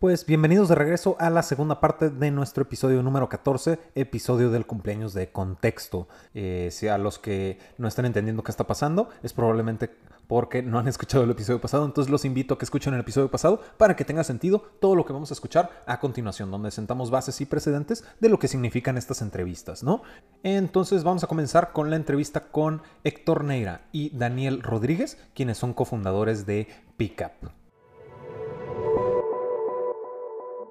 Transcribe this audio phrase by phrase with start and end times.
[0.00, 4.64] Pues bienvenidos de regreso a la segunda parte de nuestro episodio número 14, episodio del
[4.64, 6.08] cumpleaños de contexto.
[6.32, 9.90] Eh, si a los que no están entendiendo qué está pasando, es probablemente
[10.26, 13.30] porque no han escuchado el episodio pasado, entonces los invito a que escuchen el episodio
[13.30, 17.10] pasado para que tenga sentido todo lo que vamos a escuchar a continuación, donde sentamos
[17.10, 20.00] bases y precedentes de lo que significan estas entrevistas, ¿no?
[20.42, 25.74] Entonces vamos a comenzar con la entrevista con Héctor Neira y Daniel Rodríguez, quienes son
[25.74, 27.59] cofundadores de Pickup.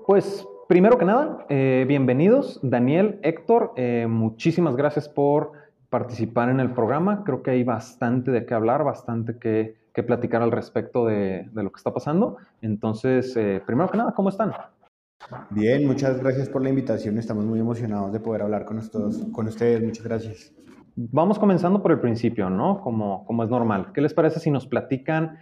[0.10, 5.52] Pues primero que nada, eh, bienvenidos, Daniel, Héctor, eh, muchísimas gracias por
[5.92, 7.24] participar en el programa.
[7.24, 11.78] Creo que hay bastante de qué hablar, bastante que, platicar al respecto de, lo que
[11.78, 12.38] está pasando.
[12.64, 14.52] Entonces, eh, primero que nada, ¿cómo están?
[15.52, 17.20] Bien, muchas gracias por la invitación.
[17.20, 18.82] Estamos muy emocionados de poder hablar con,
[19.32, 19.84] con ustedes.
[19.84, 20.56] Muchas gracias.
[20.96, 22.82] Vamos comenzando por el principio, ¿no?
[22.82, 23.92] Como, como es normal.
[23.94, 25.38] ¿Qué les parece si nos platican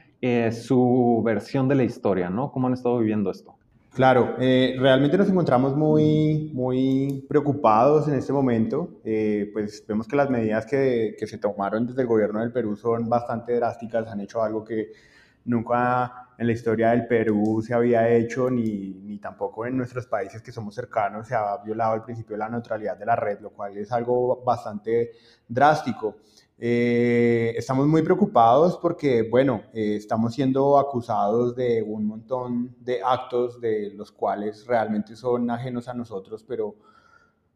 [0.52, 2.52] su versión de la historia, ¿no?
[2.52, 3.56] ¿Cómo han estado viviendo esto?
[3.98, 9.02] Claro, eh, realmente nos encontramos muy, muy preocupados en este momento.
[9.04, 13.10] Eh, pues vemos que las medidas que, se tomaron desde el gobierno del Perú son
[13.10, 14.92] bastante drásticas, han hecho algo que
[15.46, 20.44] nunca en la historia del Perú se había hecho, ni, ni tampoco en nuestros países
[20.44, 23.50] que somos cercanos se ha violado el principio de la neutralidad de la red, lo
[23.50, 25.14] cual es algo bastante
[25.48, 26.18] drástico.
[26.60, 33.62] Eh, estamos muy preocupados porque, bueno, eh, estamos siendo acusados de un montón de actos
[33.62, 36.76] de los cuales realmente son ajenos a nosotros, pero,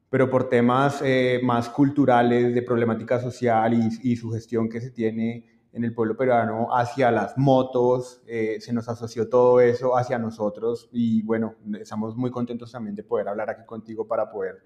[0.10, 5.46] pero por temas eh, más culturales, de problemática social y, su gestión que se tiene
[5.74, 11.24] en el pueblo peruano hacia las motos, se nos asoció todo eso hacia nosotros y
[11.24, 14.62] bueno, estamos muy contentos también de poder hablar aquí contigo para poder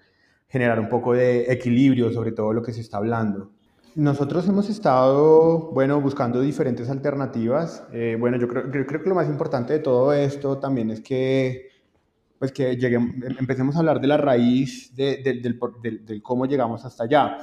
[0.47, 3.52] generar un poco de equilibrio sobre todo lo que se está hablando.
[3.96, 7.88] Nosotros hemos estado, bueno, buscando diferentes alternativas.
[7.94, 11.70] Eh, bueno, yo creo, que lo más importante de todo esto también es que,
[12.38, 17.38] pues que lleguemos, empecemos a hablar de la raíz de, del, cómo llegamos hasta allá.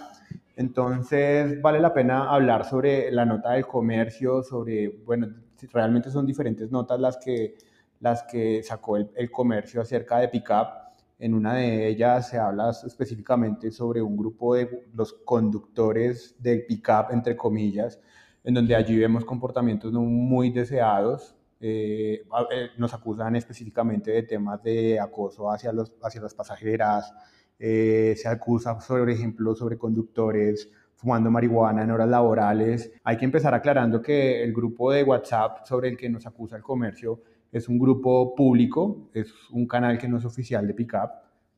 [0.54, 5.28] Entonces, vale la pena hablar sobre la nota del comercio, sobre, bueno,
[5.72, 7.56] realmente son diferentes notas las que,
[8.00, 10.81] las que sacó el, el comercio acerca de Pickup
[11.22, 17.12] en una de ellas se habla específicamente sobre un grupo de los conductores del pick-up,
[17.12, 18.00] entre comillas,
[18.42, 21.36] en donde allí vemos comportamientos no muy deseados.
[21.60, 27.14] Eh, eh, nos acusan específicamente de temas de acoso hacia, los, hacia las pasajeras.
[27.56, 32.90] Eh, se acusa, por ejemplo, sobre conductores fumando marihuana en horas laborales.
[33.04, 36.62] Hay que empezar aclarando que el grupo de WhatsApp sobre el que nos acusa el
[36.62, 37.20] comercio
[37.52, 41.10] es un grupo público, es un canal que no es oficial de Pickup.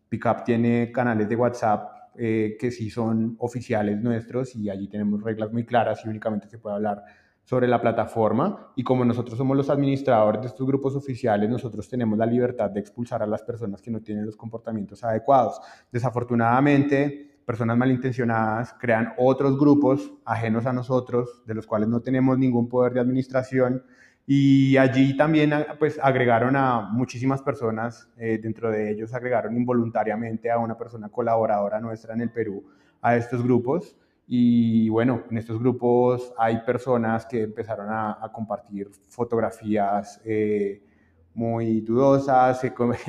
[0.09, 5.53] Pickup tiene canales de WhatsApp eh, que sí son oficiales nuestros y allí tenemos reglas
[5.53, 7.03] muy claras y únicamente se puede hablar
[7.45, 12.19] sobre la plataforma y como nosotros somos los administradores de estos grupos oficiales, nosotros tenemos
[12.19, 15.61] la libertad de expulsar a las personas que no tienen los comportamientos adecuados.
[15.93, 22.69] Desafortunadamente, personas malintencionadas crean otros grupos ajenos a nosotros, de los cuales no tenemos ningún
[22.69, 23.83] poder de administración
[24.27, 30.51] y allí también ah, pues, agregaron a muchísimas personas, eh, dentro de ellos agregaron involuntariamente
[30.51, 32.65] a una persona colaboradora nuestra en el Perú
[33.03, 33.97] a estos grupos.
[34.27, 40.83] Y bueno, en estos grupos hay personas que empezaron a, compartir fotografías eh,
[41.35, 42.63] muy dudosas,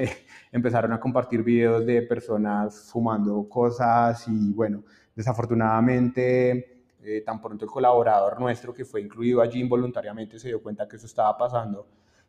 [0.51, 4.83] empezaron a compartir videos de personas fumando cosas y bueno,
[5.15, 6.74] desafortunadamente
[7.05, 10.95] eh, tan pronto el colaborador nuestro que fue incluido allí involuntariamente se dio cuenta que
[10.95, 11.87] eso estaba pasando,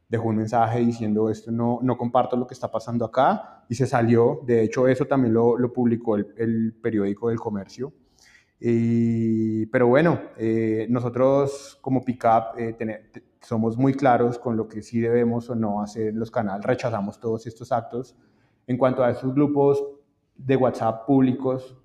[0.09, 3.87] dejó un mensaje diciendo esto no, no comparto lo que está pasando acá y se
[3.87, 4.41] salió.
[4.45, 7.93] De hecho, eso también lo, lo publicó el, el, periódico del comercio.
[8.59, 13.11] Y, pero bueno, eh, nosotros como Pickup eh,
[13.41, 17.21] somos muy claros con lo que sí debemos o no hacer en los canales, rechazamos
[17.21, 18.17] todos estos actos.
[18.67, 19.83] En cuanto a estos grupos
[20.37, 21.77] de WhatsApp públicos,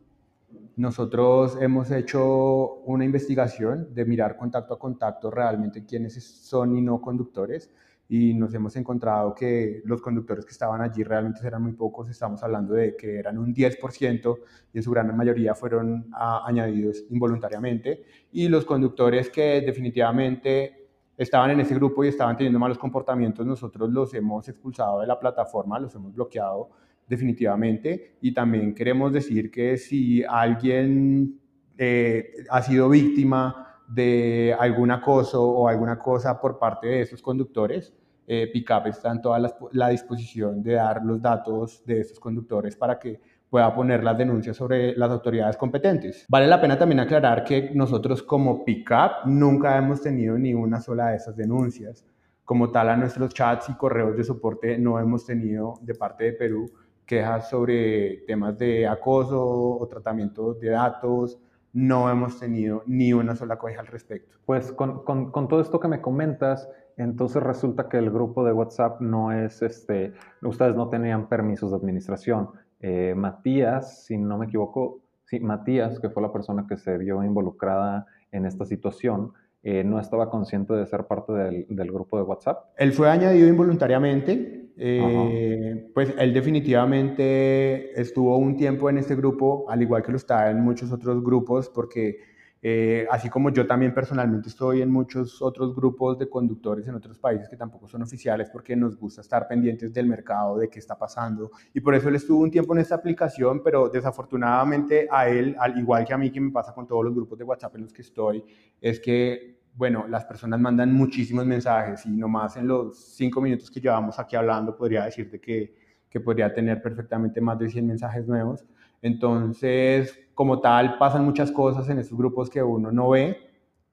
[0.75, 7.01] nosotros hemos hecho una investigación de mirar contacto a contacto realmente quiénes son y no
[7.01, 7.69] conductores
[8.07, 12.43] y nos hemos encontrado que los conductores que estaban allí realmente eran muy pocos, estamos
[12.43, 14.37] hablando de que eran un 10%
[14.73, 18.03] y en su gran mayoría fueron añadidos involuntariamente
[18.33, 23.89] y los conductores que definitivamente estaban en ese grupo y estaban teniendo malos comportamientos, nosotros
[23.89, 26.69] los hemos expulsado de la plataforma, los hemos bloqueado
[27.07, 28.15] definitivamente.
[28.21, 31.39] Y también queremos decir que si alguien
[31.77, 37.93] eh, ha sido víctima de algún acoso o alguna cosa por parte de esos conductores,
[38.27, 39.39] eh, Pickup está en toda
[39.71, 43.19] la, disposición de dar los datos de esos conductores para que
[43.49, 46.25] pueda poner las denuncias sobre las autoridades competentes.
[46.29, 51.09] Vale la pena también aclarar que nosotros como Pickup nunca hemos tenido ni una sola
[51.09, 52.05] de esas denuncias
[52.45, 56.33] como tal a nuestros chats y correos de soporte no hemos tenido de parte de
[56.33, 56.71] Perú
[57.11, 61.37] quejas sobre temas de acoso o tratamiento de datos,
[61.73, 64.37] no hemos tenido ni una sola queja al respecto.
[64.45, 68.53] Pues con, con, con, todo esto que me comentas, entonces resulta que el grupo de
[68.53, 72.51] WhatsApp no es, este, ustedes no tenían permisos de administración.
[72.79, 77.25] Eh, Matías, si no me equivoco, sí, Matías, que fue la persona que se vio
[77.25, 82.23] involucrada en esta situación, eh, no estaba consciente de ser parte del, del, grupo de
[82.23, 82.69] WhatsApp.
[82.77, 84.60] Él fue añadido involuntariamente.
[84.77, 90.49] Eh, pues él definitivamente estuvo un tiempo en este grupo, al igual que lo está
[90.49, 92.17] en muchos otros grupos, porque
[92.63, 97.17] eh, así como yo también personalmente estoy en muchos otros grupos de conductores en otros
[97.17, 100.95] países que tampoco son oficiales porque nos gusta estar pendientes del mercado, de qué está
[100.97, 101.49] pasando.
[101.73, 105.77] Y por eso él estuvo un tiempo en esta aplicación, pero desafortunadamente a él, al
[105.79, 107.93] igual que a mí que me pasa con todos los grupos de WhatsApp en los
[107.93, 108.43] que estoy,
[108.79, 113.79] es que, bueno, las personas mandan muchísimos mensajes y nomás en los cinco minutos que
[113.79, 115.75] llevamos aquí hablando podría decirte que,
[116.09, 118.65] que podría tener perfectamente más de 100 mensajes nuevos.
[119.01, 123.37] Entonces, como tal, pasan muchas cosas en estos grupos que uno no ve.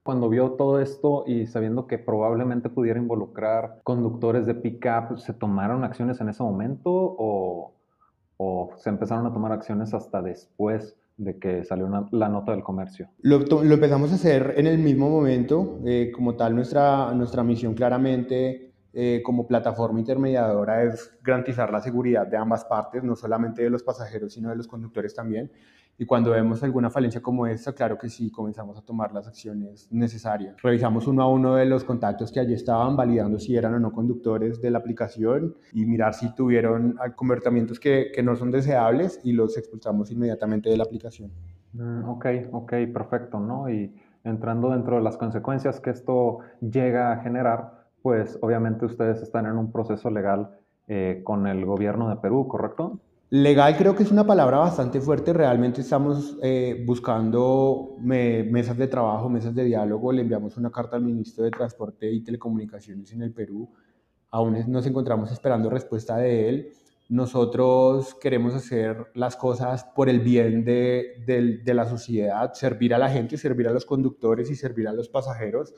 [0.03, 5.83] Cuando vio todo esto y sabiendo que probablemente pudiera involucrar conductores de pick-up, ¿se tomaron
[5.83, 7.73] acciones en ese momento o,
[8.37, 13.09] o, se empezaron a tomar acciones hasta después de que salió la nota del comercio?
[13.19, 15.79] Lo, empezamos a hacer en el mismo momento.
[15.85, 22.25] Eh, como tal, nuestra, nuestra misión claramente eh, como plataforma intermediadora es garantizar la seguridad
[22.25, 25.51] de ambas partes, no solamente de los pasajeros, sino de los conductores también.
[26.01, 29.89] Y cuando vemos alguna falencia como esta, claro que sí, comenzamos a tomar las acciones
[29.91, 30.55] necesarias.
[30.63, 33.91] Revisamos uno a uno de los contactos que allí estaban, validando si eran o no
[33.91, 39.33] conductores de la aplicación y mirar si tuvieron comportamientos que, que no son deseables y
[39.33, 41.31] los expulsamos inmediatamente de la aplicación.
[41.73, 43.69] Mm, ok, ok, perfecto, ¿no?
[43.69, 43.93] Y
[44.23, 49.57] entrando dentro de las consecuencias que esto llega a generar, pues obviamente ustedes están en
[49.57, 50.51] un proceso legal
[50.87, 52.99] eh, con el gobierno de Perú, ¿correcto?
[53.31, 55.33] Legal creo que es una palabra bastante fuerte.
[55.33, 60.11] Realmente estamos eh, buscando mesas de trabajo, mesas de diálogo.
[60.11, 63.69] Le enviamos una carta al ministro de Transporte y Telecomunicaciones en el Perú.
[64.31, 66.71] Aún nos encontramos esperando respuesta de él.
[67.09, 71.23] Nosotros queremos hacer las cosas por el bien de,
[71.63, 75.07] de la sociedad, servir a la gente, servir a los conductores y servir a los
[75.07, 75.75] pasajeros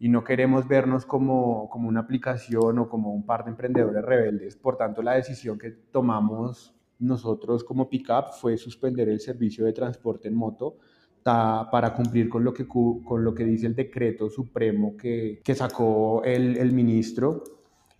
[0.00, 4.56] y no queremos vernos como, como una aplicación o como un par de emprendedores rebeldes.
[4.56, 10.28] Por tanto, la decisión que tomamos nosotros como Pickup fue suspender el servicio de transporte
[10.28, 10.76] en moto
[11.22, 16.22] para cumplir con lo que, con lo que dice el decreto supremo que, que sacó
[16.24, 17.42] el, el ministro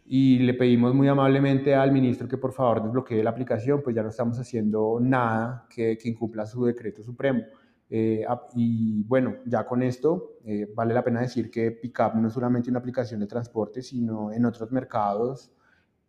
[0.07, 4.03] y le pedimos muy amablemente al ministro que por favor desbloquee la aplicación, pues ya
[4.03, 7.43] no estamos haciendo nada que, que incumpla su decreto supremo.
[7.91, 8.25] Eh,
[8.55, 12.71] y bueno, ya con esto eh, vale la pena decir que Pickup no es solamente
[12.71, 15.53] una aplicación de transporte, sino en otros mercados.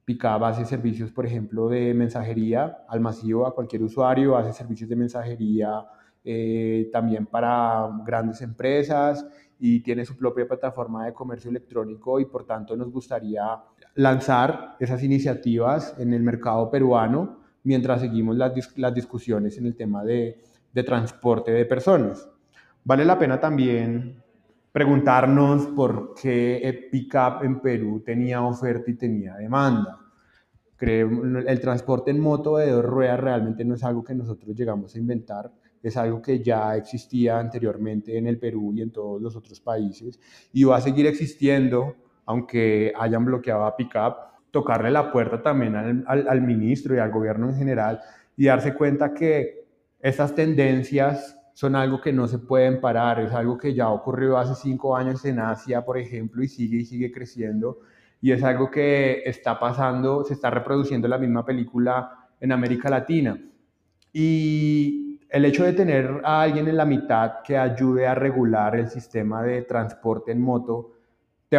[0.10, 4.96] Pickup hace servicios, por ejemplo, de mensajería al masivo, a cualquier usuario, hace servicios de
[4.96, 5.86] mensajería
[6.24, 9.24] eh, también para grandes empresas
[9.60, 13.44] y tiene su propia plataforma de comercio electrónico y por tanto nos gustaría
[13.94, 20.04] lanzar esas iniciativas en el mercado peruano mientras seguimos las, las discusiones en el tema
[20.04, 20.42] de
[20.74, 22.28] de transporte de personas.
[22.84, 24.22] Vale la pena también
[24.72, 30.00] preguntarnos por qué Pickup en Perú tenía oferta y tenía demanda.
[30.80, 35.00] el transporte en moto de dos ruedas realmente no es algo que nosotros llegamos a
[35.00, 39.60] inventar, es algo que ya existía anteriormente en el Perú y en todos los otros
[39.60, 40.20] países
[40.54, 41.96] y va a seguir existiendo
[42.26, 47.50] aunque hayan bloqueado a Pickup, tocarle la puerta también al, al ministro y al gobierno
[47.50, 48.00] en general
[48.38, 49.66] y darse cuenta que
[50.00, 54.56] estas tendencias son algo que no se pueden parar, es algo que ya ocurrió hace
[54.56, 57.80] cinco años en Asia, por ejemplo, y sigue y sigue creciendo,
[58.22, 63.38] y es algo que está pasando, se está reproduciendo la misma película en América Latina.
[64.14, 68.88] Y el hecho de tener a alguien en la mitad que ayude a regular el
[68.88, 70.94] sistema de transporte en moto,
[71.52, 71.58] le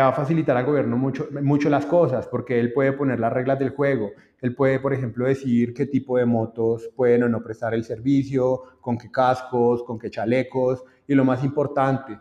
[0.00, 3.58] va a facilitar al gobierno mucho, mucho las cosas, porque él puede poner las reglas
[3.58, 4.12] del juego.
[4.40, 8.62] Él puede, por ejemplo, decidir qué tipo de motos pueden o no prestar el servicio,
[8.80, 12.18] con qué cascos, con qué chalecos, y lo más importante,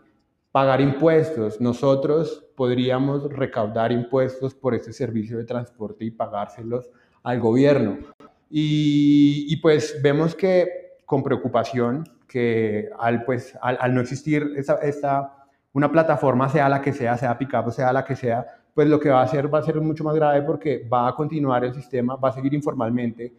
[0.52, 1.62] pagar impuestos.
[1.62, 6.90] Nosotros podríamos recaudar impuestos por este servicio de transporte y pagárselos
[7.24, 8.00] al gobierno.
[8.50, 15.37] Y, pues vemos que con preocupación que al, pues, al, no existir esta, esta
[15.78, 18.44] una plataforma, sea la que sea, sea Pickup sea la que sea,
[18.74, 21.14] pues lo que va a hacer va a ser mucho más grave porque va a
[21.14, 23.32] continuar el sistema, va a seguir informalmente,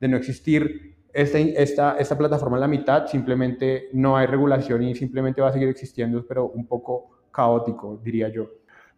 [0.00, 4.96] de no existir esta, esta, esta plataforma en la mitad, simplemente no hay regulación y
[4.96, 8.48] simplemente va a seguir existiendo, pero un poco caótico, diría yo.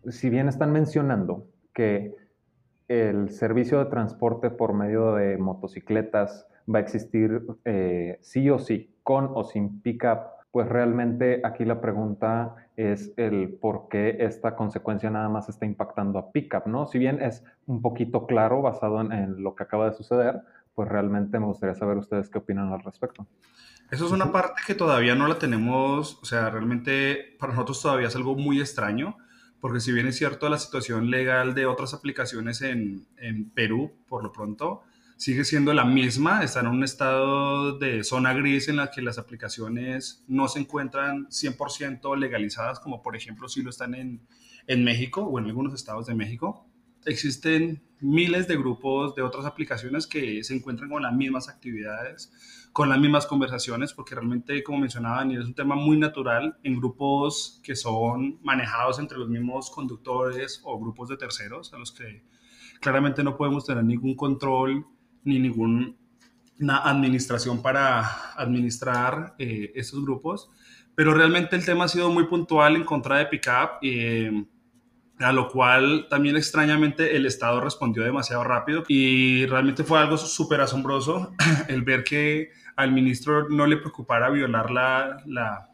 [0.09, 2.17] si bien están mencionando que
[2.89, 8.97] el servicio de transporte por medio de motocicletas va a existir eh, sí o sí,
[9.03, 15.11] con o sin pickup, pues realmente aquí la pregunta es el por qué esta consecuencia
[15.11, 16.87] nada más está impactando a pickup, ¿no?
[16.87, 20.41] Si bien es un poquito claro basado en, lo que acaba de suceder,
[20.75, 23.27] pues realmente me gustaría saber ustedes qué opinan al respecto.
[23.91, 28.09] Eso es una parte que todavía no la tenemos, o sea, realmente para nosotros todavía
[28.09, 29.19] es algo muy extraño,
[29.61, 34.23] porque si bien es cierto la situación legal de otras aplicaciones en, en Perú, por
[34.23, 34.85] lo pronto,
[35.17, 39.19] sigue siendo la misma, está en un estado de zona gris en la que las
[39.19, 44.21] aplicaciones no se encuentran 100% legalizadas, como por ejemplo si lo están en,
[44.67, 46.69] en México o en algunos estados de México.
[47.07, 52.33] Existen miles de grupos de otras aplicaciones que se encuentran con las mismas actividades,
[52.73, 56.77] con las mismas conversaciones, porque realmente, como mencionaba Daniel, es un tema muy natural en
[56.77, 62.23] grupos que son manejados entre los mismos conductores o grupos de terceros, a los que
[62.81, 64.85] claramente no podemos tener ningún control
[65.27, 65.95] ni ninguna
[66.85, 70.51] administración para administrar eh, estos grupos,
[70.95, 74.47] pero realmente el tema ha sido muy puntual en contra de Pickup, eh,
[75.19, 80.61] a lo cual también extrañamente el Estado respondió demasiado rápido y realmente fue algo súper
[80.61, 81.35] asombroso
[81.69, 85.71] el ver que al ministro no le preocupara violar la, la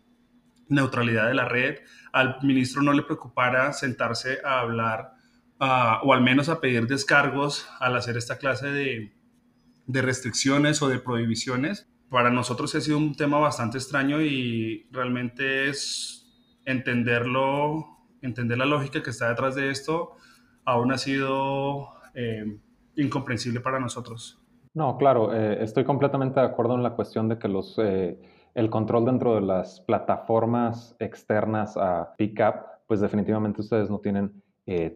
[0.69, 1.79] neutralidad de la red,
[2.13, 5.13] al ministro no le preocupara sentarse a hablar
[5.59, 9.13] o al menos a pedir descargos al hacer esta clase de,
[9.87, 11.89] de restricciones o de prohibiciones.
[12.09, 16.23] Para nosotros ha sido un tema bastante extraño y realmente es
[16.65, 17.87] entenderlo,
[18.21, 20.17] entender la lógica que está detrás de esto,
[20.65, 22.45] aún ha sido eh,
[22.97, 24.39] incomprensible para nosotros.
[24.75, 28.21] No, claro, eh, estoy completamente de acuerdo en la cuestión de que los, eh,
[28.55, 32.55] el control dentro de las plataformas externas a Pickup,
[32.87, 34.43] pues definitivamente ustedes no tienen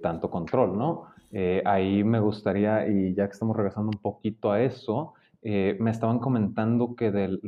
[0.00, 1.08] tanto control, ¿no?
[1.32, 5.90] Eh, ahí me gustaría, y ya que estamos regresando un poquito a eso, eh, me
[5.90, 7.40] estaban comentando que del,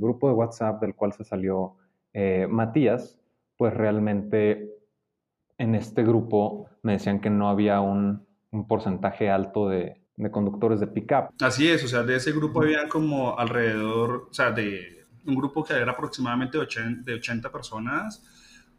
[0.00, 1.76] grupo de WhatsApp del cual se salió
[2.12, 3.18] eh, Matías,
[3.56, 4.70] pues realmente
[5.58, 8.24] en este grupo me decían que no había un,
[8.68, 11.30] porcentaje alto de, de, conductores de pickup.
[11.40, 15.64] Así es, o sea, de ese grupo había como alrededor, o sea, de un grupo
[15.64, 18.24] que era aproximadamente de 80 personas,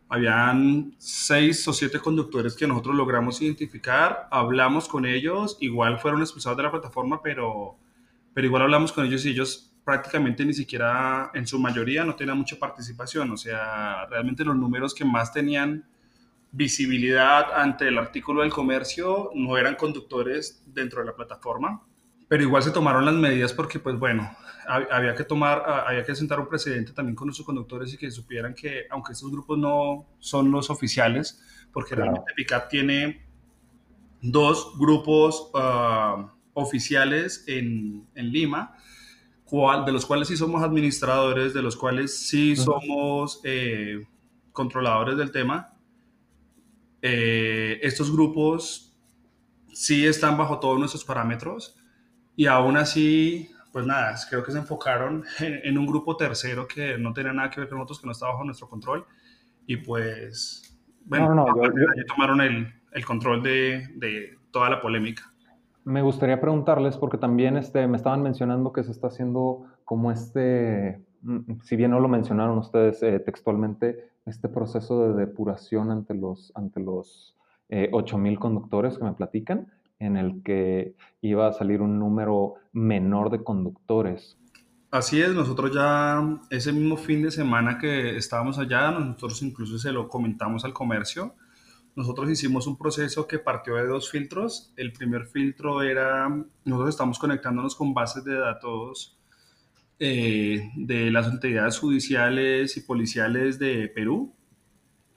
[0.09, 6.57] habían seis o siete conductores que nosotros logramos identificar, hablamos con ellos, igual fueron expulsados
[6.57, 7.77] de la plataforma, pero,
[8.33, 12.37] pero igual hablamos con ellos y ellos prácticamente ni siquiera, en su mayoría, no tenían
[12.37, 13.31] mucha participación.
[13.31, 15.85] O sea, realmente los números que más tenían
[16.51, 21.81] visibilidad ante el artículo del comercio no eran conductores dentro de la plataforma
[22.27, 24.29] pero igual se tomaron las medidas porque, pues bueno,
[24.67, 28.53] había que tomar, había que sentar un precedente también con nuestros conductores y que supieran
[28.53, 33.25] que, aunque estos grupos no son los oficiales, porque realmente PICAP tiene
[34.21, 38.75] dos grupos ah, oficiales en, en Lima,
[39.45, 44.05] cual, de los cuales sí somos administradores, de los cuales sí somos eh,
[44.51, 45.73] controladores del tema.
[47.01, 48.95] Eh, estos grupos
[49.71, 51.77] sí están bajo todos nuestros parámetros
[52.35, 57.13] y aún así, pues nada, creo que se enfocaron en, un grupo tercero que no
[57.13, 59.05] tenía nada que ver con nosotros, que no estaba bajo nuestro control.
[59.65, 61.45] Y pues, bueno, no,
[62.07, 65.23] tomaron el, el control de, de, toda la polémica.
[65.83, 71.01] Me gustaría preguntarles, porque también este, me estaban mencionando que se está haciendo como este,
[71.21, 76.51] mm, si bien no lo mencionaron ustedes eh, textualmente, este proceso de depuración ante los,
[76.55, 77.37] ante los
[77.69, 83.29] eh, 8.000 conductores que me platican en el que iba a salir un número menor
[83.29, 84.37] de conductores.
[84.89, 89.91] Así es, nosotros ya ese mismo fin de semana que estábamos allá, nosotros incluso se
[89.91, 91.35] lo comentamos al comercio.
[91.95, 94.71] Nosotros hicimos un proceso que partió de dos filtros.
[94.77, 96.29] El primer filtro era,
[96.63, 99.17] nosotros estamos conectándonos con bases de datos
[99.99, 104.31] eh, de las autoridades judiciales y policiales de Perú,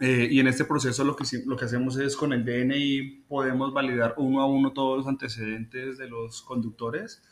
[0.02, 3.74] eh, y en este proceso lo que, lo que hacemos es con el DNI podemos
[3.74, 7.22] validar uno a uno todos los antecedentes de los conductores.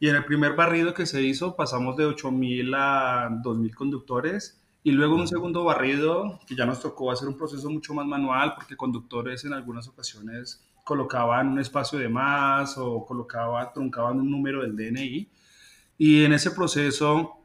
[0.00, 4.58] Y en el primer barrido que se hizo pasamos de 8.000 a 2.000 conductores.
[4.82, 8.06] Y luego en un segundo barrido, que ya nos tocó hacer un proceso mucho más
[8.06, 14.30] manual, porque conductores en algunas ocasiones colocaban un espacio de más o colocaban, truncaban un
[14.30, 15.28] número del DNI.
[15.98, 17.43] Y en ese proceso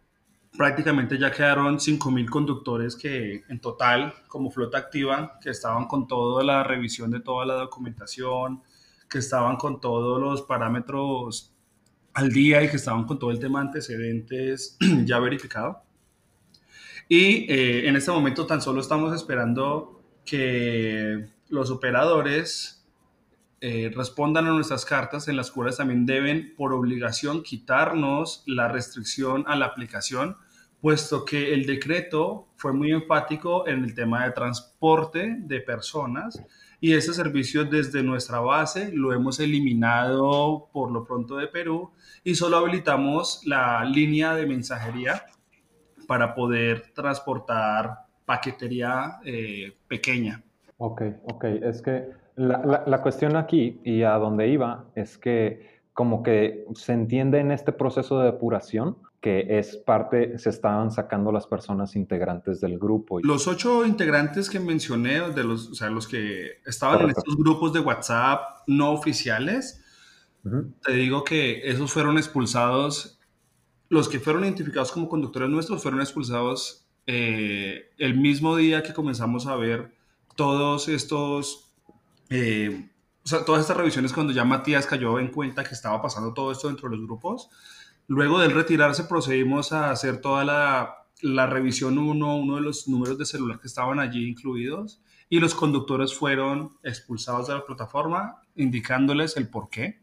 [0.60, 6.44] prácticamente ya quedaron 5.000 conductores que en total, como flota activa, que estaban con toda
[6.44, 8.62] la revisión de toda la documentación,
[9.10, 11.56] que estaban con todos los parámetros
[12.14, 15.82] al día y que estaban con todo el tema de antecedentes ya verificado.
[17.08, 22.86] Y eh, en este momento tan solo estamos esperando que los operadores
[23.62, 29.46] eh, respondan a nuestras cartas en las cuales también deben por obligación quitarnos la restricción
[29.48, 30.36] a la aplicación,
[30.82, 36.42] puesto que el decreto fue muy enfático en el tema de transporte de personas
[36.82, 41.92] y ese servicio desde nuestra base lo hemos eliminado por lo pronto de Perú
[42.24, 45.26] y solo habilitamos la línea de mensajería
[46.08, 50.42] para poder transportar paquetería eh, pequeña.
[50.78, 51.44] Ok, ok.
[51.44, 56.94] Es que la, la, cuestión aquí y a donde iba es que como que se
[56.94, 62.62] entiende en este proceso de depuración que es parte, se estaban sacando las personas integrantes
[62.62, 63.20] del grupo.
[63.22, 67.74] Los ocho integrantes que mencioné, de los, o sea, los que estaban en estos grupos
[67.74, 69.84] de WhatsApp no oficiales,
[70.84, 73.20] te digo que esos fueron expulsados,
[73.90, 79.48] los que fueron identificados como conductores nuestros fueron expulsados eh, el mismo día que comenzamos
[79.48, 79.92] a ver
[80.38, 81.74] todos estos,
[82.30, 82.90] eh,
[83.26, 86.54] o sea, todas estas revisiones cuando ya Matías cayó en cuenta que estaba pasando todo
[86.54, 87.50] esto dentro de los grupos
[88.10, 93.26] Luego del retirarse procedimos a hacer toda la, revisión uno, uno de los números de
[93.28, 95.00] celular que estaban allí incluidos
[95.30, 100.02] y los conductores fueron expulsados de la plataforma indicándoles el por qué.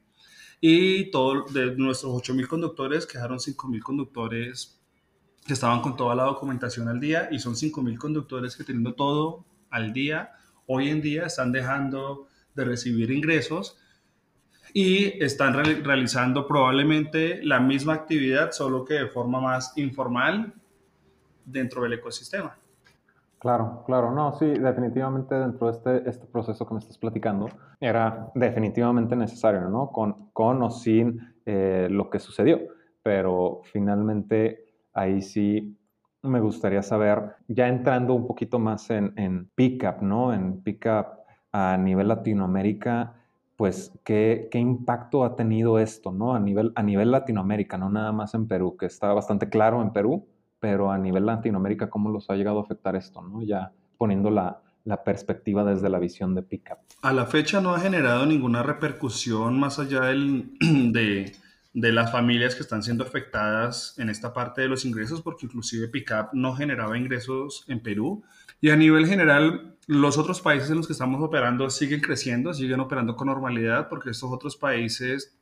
[0.60, 4.80] Y todo, de nuestros 8.000 conductores quedaron 5.000 conductores
[5.44, 9.46] que estaban con toda la documentación al día y son 5.000 conductores que teniendo todo
[9.68, 10.30] al día,
[10.66, 13.78] hoy en día están dejando de recibir ingresos
[14.78, 20.52] y están realizando probablemente la misma actividad, solo que de forma más informal
[21.46, 22.58] dentro del ecosistema.
[23.38, 27.48] Claro, claro, no, sí, definitivamente dentro de este, este proceso que me estás platicando
[27.80, 29.90] era definitivamente necesario, ¿no?
[29.90, 32.60] Con, con o sin eh, lo que sucedió,
[33.02, 35.74] pero finalmente ahí sí
[36.20, 40.34] me gustaría saber, ya entrando un poquito más en, en Pickup, ¿no?
[40.34, 41.06] En Pickup
[41.50, 43.14] a nivel Latinoamérica,
[43.56, 46.34] pues qué, qué, impacto ha tenido esto, ¿no?
[46.34, 49.92] A nivel, a nivel Latinoamérica, no nada más en Perú, que está bastante claro en
[49.92, 50.26] Perú,
[50.60, 53.42] pero a nivel Latinoamérica, ¿cómo los ha llegado a afectar esto, ¿no?
[53.42, 56.78] Ya poniendo la, la perspectiva desde la visión de Pickup.
[57.02, 61.32] A la fecha no ha generado ninguna repercusión más allá del, de,
[61.74, 65.88] de, las familias que están siendo afectadas en esta parte de los ingresos, porque inclusive
[65.88, 68.22] Pickup no generaba ingresos en Perú.
[68.60, 72.80] Y a nivel general, los otros países en los que estamos operando siguen creciendo, siguen
[72.80, 75.36] operando con normalidad porque estos otros países,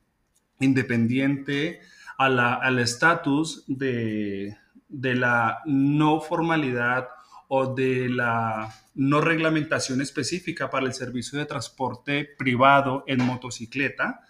[0.60, 1.80] independiente
[2.18, 4.56] al estatus de,
[4.88, 7.08] de la no formalidad
[7.48, 14.20] o de la no reglamentación específica para el servicio de transporte privado en motocicleta,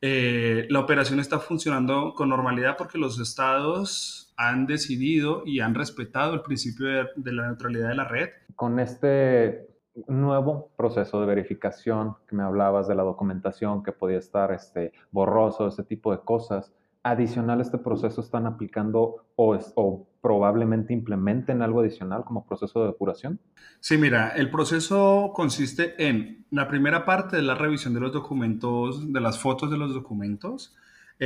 [0.00, 6.34] eh, la operación está funcionando con normalidad porque los estados han decidido y han respetado
[6.34, 8.30] el principio de, la neutralidad de la red.
[8.56, 9.68] Con este
[10.06, 15.68] nuevo proceso de verificación que me hablabas de la documentación que podía estar este, borroso,
[15.68, 16.72] ese tipo de cosas,
[17.04, 22.86] adicional a este proceso están aplicando o, o, probablemente implementen algo adicional como proceso de
[22.86, 23.38] depuración?
[23.80, 29.12] Sí, mira, el proceso consiste en la primera parte de la revisión de los documentos,
[29.12, 30.74] de las fotos de los documentos,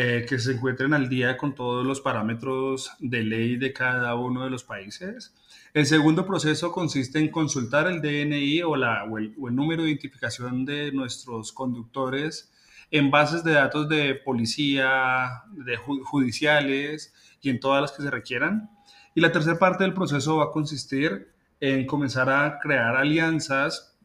[0.01, 4.45] eh, que se encuentren al día con todos los parámetros de ley de cada uno
[4.45, 5.35] de los países.
[5.75, 10.65] El segundo proceso consiste en consultar el DNI o, la, o, el, número de identificación
[10.65, 12.53] de nuestros conductores
[12.93, 18.71] en bases de datos de policía, de judiciales y en todas las que se requieran.
[19.17, 23.99] Y la tercera parte del proceso va a consistir en comenzar a crear alianzas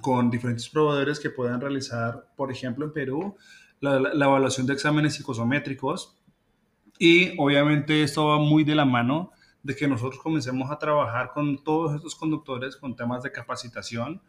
[0.00, 3.36] con diferentes proveedores que puedan realizar, por ejemplo, en Perú,
[3.80, 6.16] la, evaluación de exámenes psicosométricos
[6.98, 11.62] y obviamente esto va muy de la mano de que nosotros comencemos a trabajar con
[11.62, 14.20] todos estos conductores con temas de capacitación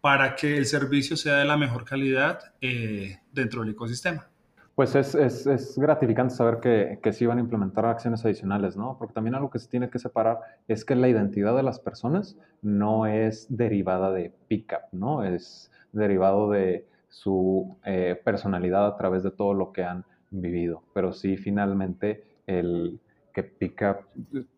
[0.00, 4.28] para que el servicio sea de la mejor calidad eh, dentro del ecosistema.
[4.74, 8.96] Pues es, es, gratificante saber que, que sí van a implementar acciones adicionales, ¿no?
[8.98, 12.36] Porque también algo que se tiene que separar es que la identidad de las personas
[12.62, 15.24] no es derivada de pickup, ¿no?
[15.24, 20.82] Es derivado de, su eh, personalidad a través de todo lo que han vivido.
[20.94, 22.98] Pero sí, finalmente, el
[23.34, 23.98] que Pickup,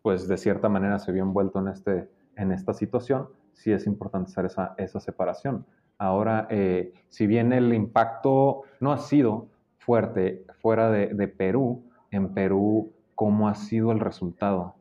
[0.01, 4.31] pues de cierta manera se vio envuelto en, este, en esta situación, sí es importante
[4.31, 5.65] hacer esa, esa separación.
[5.97, 12.33] Ahora, eh, si bien el impacto no ha sido fuerte fuera de, de Perú, en
[12.33, 14.75] Perú, ¿cómo ha sido el resultado?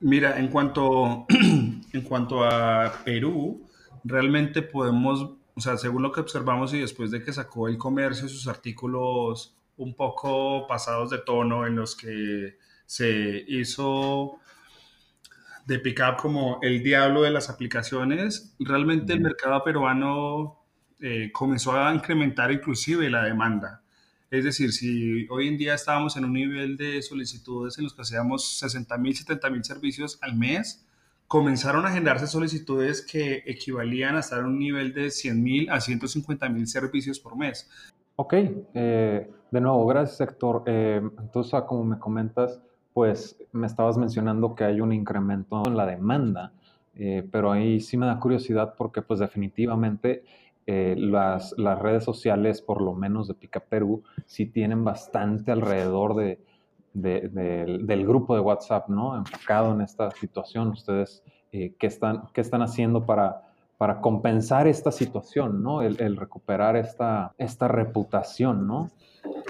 [0.00, 1.26] Mira, en cuanto,
[1.92, 3.60] en cuanto a Perú,
[4.02, 8.28] realmente podemos o sea, según lo que observamos y después de que sacó el comercio
[8.28, 14.38] sus artículos un poco pasados de tono en los que se hizo
[15.66, 20.58] de Pickup como el diablo de las aplicaciones, realmente el mercado peruano
[21.00, 23.82] eh, comenzó a incrementar inclusive la demanda.
[24.30, 28.02] Es decir, si hoy en día estábamos en un nivel de solicitudes en los que
[28.02, 30.86] hacíamos 60 mil, 70 mil servicios al mes,
[31.32, 35.80] comenzaron a generarse solicitudes que equivalían a estar en un nivel de 100 mil a
[35.80, 37.70] 150 mil servicios por mes.
[38.16, 38.34] Ok,
[38.74, 40.62] eh, de nuevo, gracias Héctor.
[40.66, 42.60] Eh, entonces, como me comentas,
[42.92, 46.52] pues me estabas mencionando que hay un incremento en la demanda,
[46.96, 50.24] eh, pero ahí sí me da curiosidad porque pues definitivamente
[50.66, 56.40] las, las, redes sociales, por lo menos de Pica Perú, sí tienen bastante alrededor de,
[56.92, 59.16] del grupo de WhatsApp, ¿no?
[59.16, 60.68] Enfocado en esta situación.
[60.68, 63.52] Ustedes, ¿qué, están, ¿qué están haciendo para
[63.82, 65.82] para compensar esta situación, ¿no?
[65.82, 68.92] El, recuperar esta, esta reputación, ¿no?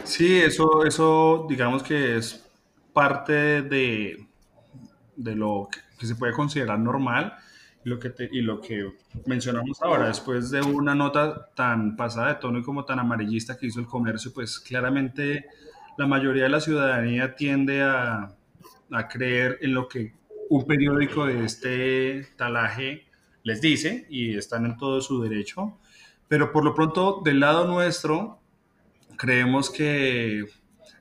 [0.04, 2.42] Sí, eso, eso digamos que es
[2.94, 4.26] parte de,
[5.16, 7.34] de lo que, se puede considerar normal
[7.84, 8.94] lo, que y lo que
[9.26, 13.66] mencionamos ahora, después de una nota tan pasada de tono y como tan amarillista que
[13.66, 15.44] hizo el comercio, pues claramente
[15.98, 18.34] la mayoría de la ciudadanía tiende a,
[18.90, 20.14] a creer en lo que
[20.48, 23.06] un periódico de este talaje
[23.42, 25.78] les dice y están en todo su derecho,
[26.28, 28.38] pero por lo pronto del lado nuestro
[29.16, 30.44] creemos que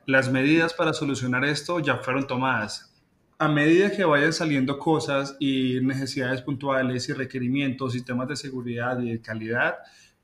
[0.06, 2.88] las medidas para solucionar esto ya fueron tomadas.
[3.38, 9.10] A medida que vayan saliendo cosas y necesidades puntuales y requerimientos, sistemas de seguridad y
[9.10, 9.76] de calidad,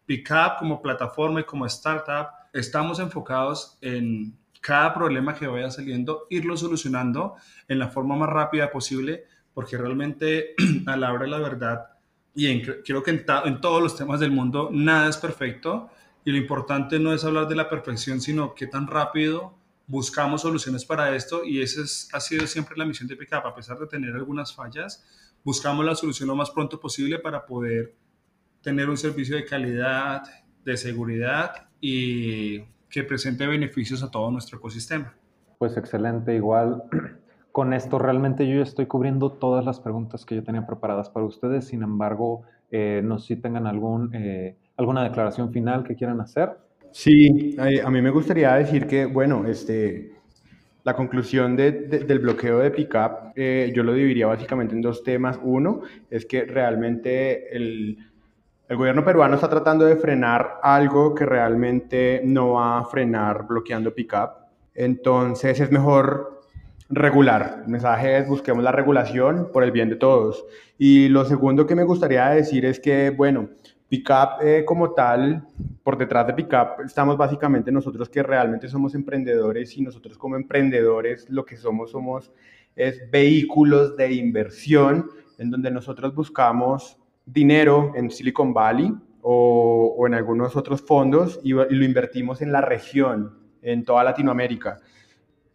[0.06, 6.56] Pickup como plataforma y como startup, estamos enfocados en cada problema que vaya saliendo, irlo
[6.56, 7.36] solucionando
[7.68, 10.54] en la forma más rápida posible, porque realmente
[10.86, 11.86] a la hora la verdad,
[12.34, 15.90] y creo que en, todos los temas del mundo nada es perfecto
[16.24, 19.54] y lo importante no es hablar de la perfección, sino qué tan rápido
[19.88, 21.82] buscamos soluciones para esto y esa
[22.16, 25.04] ha sido siempre la misión de Pickup, a pesar de tener algunas fallas,
[25.42, 27.94] buscamos la solución lo más pronto posible para poder
[28.60, 30.22] tener un servicio de calidad,
[30.64, 35.14] de seguridad y que presente beneficios a todo nuestro ecosistema.
[35.58, 36.84] Pues excelente, igual
[37.52, 41.26] con esto realmente yo ya estoy cubriendo todas las preguntas que yo tenía preparadas para
[41.26, 41.66] ustedes.
[41.66, 46.50] Sin embargo, eh, no sé si tengan algún, eh, alguna declaración final que quieran hacer.
[46.90, 50.18] Sí, a mí me gustaría decir que, bueno, este,
[50.88, 55.38] la conclusión del bloqueo de Pickup, eh, yo lo dividiría básicamente en dos temas.
[55.42, 57.98] Uno es que realmente el,
[58.68, 63.94] el gobierno peruano está tratando de frenar algo que realmente no va a frenar bloqueando
[63.94, 64.30] Pickup.
[64.74, 66.42] Entonces es mejor
[66.90, 67.62] regular.
[67.64, 70.44] El mensaje es busquemos la regulación por el bien de todos.
[70.76, 73.48] Y lo segundo que me gustaría decir es que, bueno,
[73.88, 75.46] Pickup eh, como tal,
[75.82, 81.28] por detrás de Pickup estamos básicamente nosotros que realmente somos emprendedores y nosotros como emprendedores
[81.30, 82.30] lo que somos somos
[82.76, 86.98] es vehículos de inversión en donde nosotros buscamos
[87.32, 92.52] dinero en Silicon Valley o, o en algunos otros fondos y, y lo invertimos en
[92.52, 94.78] la región, en toda Latinoamérica.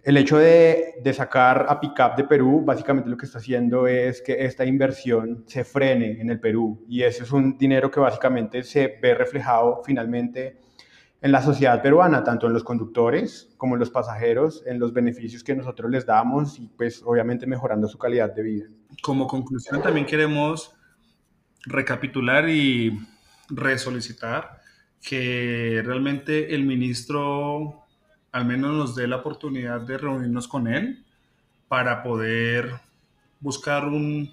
[0.03, 4.43] El hecho de, sacar a Pickup de Perú, básicamente lo que está haciendo es que
[4.43, 8.99] esta inversión se frene en el Perú y ese es un dinero que básicamente se
[9.01, 10.59] ve reflejado finalmente
[11.21, 15.41] en la sociedad peruana, tanto en los conductores como en los pasajeros, en los beneficios
[15.41, 18.65] que nosotros les damos y pues obviamente mejorando su calidad de vida.
[19.01, 20.75] Como conclusión también queremos
[21.65, 22.99] recapitular y
[23.49, 24.61] resolicitar
[25.01, 27.83] que realmente el ministro
[28.31, 31.05] al menos nos dé la oportunidad de reunirnos con él
[31.67, 32.71] para poder
[33.39, 34.31] buscar un,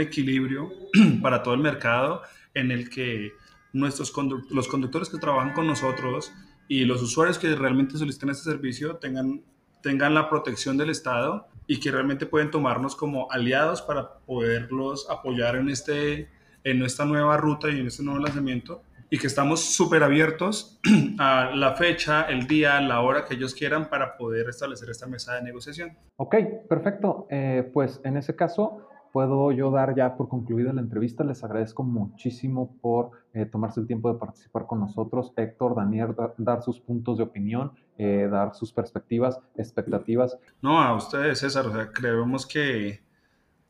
[0.00, 0.72] equilibrio
[1.22, 2.22] para todo el mercado
[2.54, 3.32] en el que
[3.72, 4.12] nuestros
[4.50, 6.32] los conductores que trabajan con nosotros
[6.66, 9.42] y los usuarios que realmente solicitan este servicio tengan,
[9.82, 15.56] tengan la protección del Estado y que realmente pueden tomarnos como aliados para poderlos apoyar
[15.56, 16.28] en, este,
[16.66, 20.80] en esta nueva ruta y en este nuevo lanzamiento y que estamos súper abiertos
[21.18, 25.34] a la fecha, el día, la hora que ellos quieran para poder establecer esta mesa
[25.34, 25.96] de negociación.
[26.16, 26.34] Ok,
[26.68, 27.28] perfecto.
[27.30, 31.22] Eh, pues en ese caso puedo yo dar ya por concluida la entrevista.
[31.22, 35.32] Les agradezco muchísimo por eh, tomarse el tiempo de participar con nosotros.
[35.36, 40.36] Héctor, Daniel, dar sus puntos de opinión, eh, dar sus perspectivas, expectativas.
[40.60, 41.66] No, a ustedes, César.
[41.66, 43.00] O sea, creemos que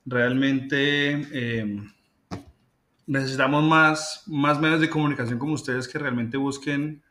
[0.06, 1.26] realmente
[3.06, 7.02] necesitamos más, más medios de comunicación como ustedes que realmente busquen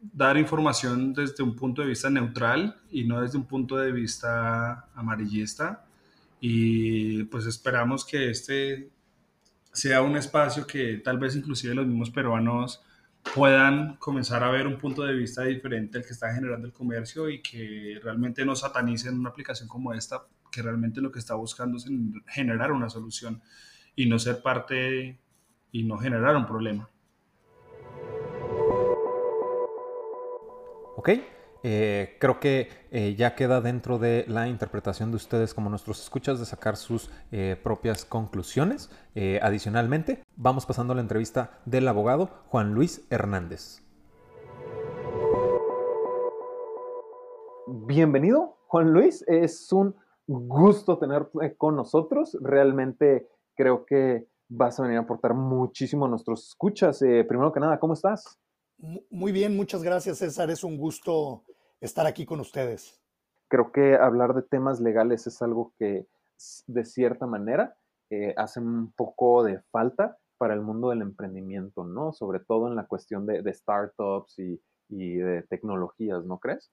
[0.00, 4.88] dar información desde un punto de vista neutral y no desde un punto de vista
[4.94, 5.84] amarillista.
[6.40, 8.90] Y pues esperamos que este
[9.72, 12.82] sea un espacio que tal vez inclusive los mismos peruanos
[13.34, 17.28] puedan comenzar a ver un punto de vista diferente al que está generando el comercio
[17.28, 21.76] y que realmente no satanicen una aplicación como esta que realmente lo que está buscando
[21.76, 21.86] es
[22.26, 23.40] generar una solución
[24.00, 25.18] y no ser parte
[25.72, 26.88] y no generar un problema.
[30.96, 31.10] Ok,
[31.62, 36.40] eh, creo que eh, ya queda dentro de la interpretación de ustedes como nuestros escuchas
[36.40, 38.90] de sacar sus eh, propias conclusiones.
[39.42, 43.82] adicionalmente, vamos pasando a la entrevista del abogado Juan Luis Hernández.
[47.66, 49.22] Bienvenido, Juan Luis.
[49.28, 49.94] Es un
[50.26, 52.38] gusto tenerte con nosotros.
[52.40, 53.28] Realmente
[53.60, 57.00] creo que vas a venir a aportar muchísimo a nuestros escuchas.
[57.00, 58.38] primero que nada, ¿cómo estás?
[59.10, 60.50] Muy bien, muchas gracias César.
[60.50, 61.44] Es un gusto
[61.78, 63.02] estar aquí con ustedes.
[63.48, 66.06] Creo que hablar de temas legales es algo que
[66.68, 67.76] de cierta manera
[68.08, 72.14] eh, hace un poco de falta para el mundo del emprendimiento, ¿no?
[72.14, 76.72] Sobre todo en la cuestión de, startups y, y, de tecnologías, ¿no crees?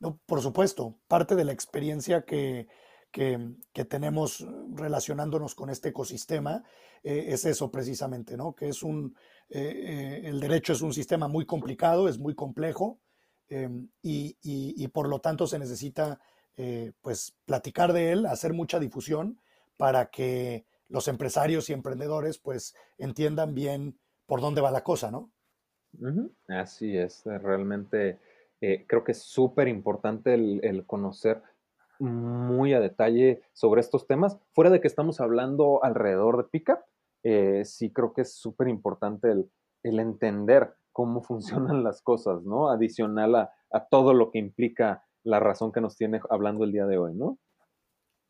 [0.00, 0.94] No, por supuesto.
[1.06, 2.66] Parte de la experiencia que,
[3.10, 3.56] que,
[3.88, 6.62] tenemos relacionándonos con este ecosistema
[7.02, 8.54] eh, es eso precisamente, ¿no?
[8.54, 9.16] Que es un,
[9.48, 12.98] eh, el derecho es un sistema muy complicado, es muy complejo,
[13.50, 16.20] Em, y, por lo tanto se necesita
[16.56, 19.40] eh, pues platicar de él, hacer mucha difusión
[19.76, 25.30] para que los empresarios y emprendedores pues entiendan bien por dónde va la cosa, ¿no?
[26.48, 28.18] Así es, eh, realmente
[28.60, 31.42] eh, creo que es súper importante el, conocer
[31.98, 34.38] muy a detalle sobre estos temas.
[34.52, 36.80] Fuera de que estamos hablando alrededor de Pickup,
[37.64, 39.50] sí creo que es súper importante el,
[39.82, 42.70] el entender cómo funcionan las cosas, ¿no?
[42.70, 43.50] Adicional a,
[43.90, 47.38] todo lo que implica la razón que nos tiene hablando el día de hoy, ¿no?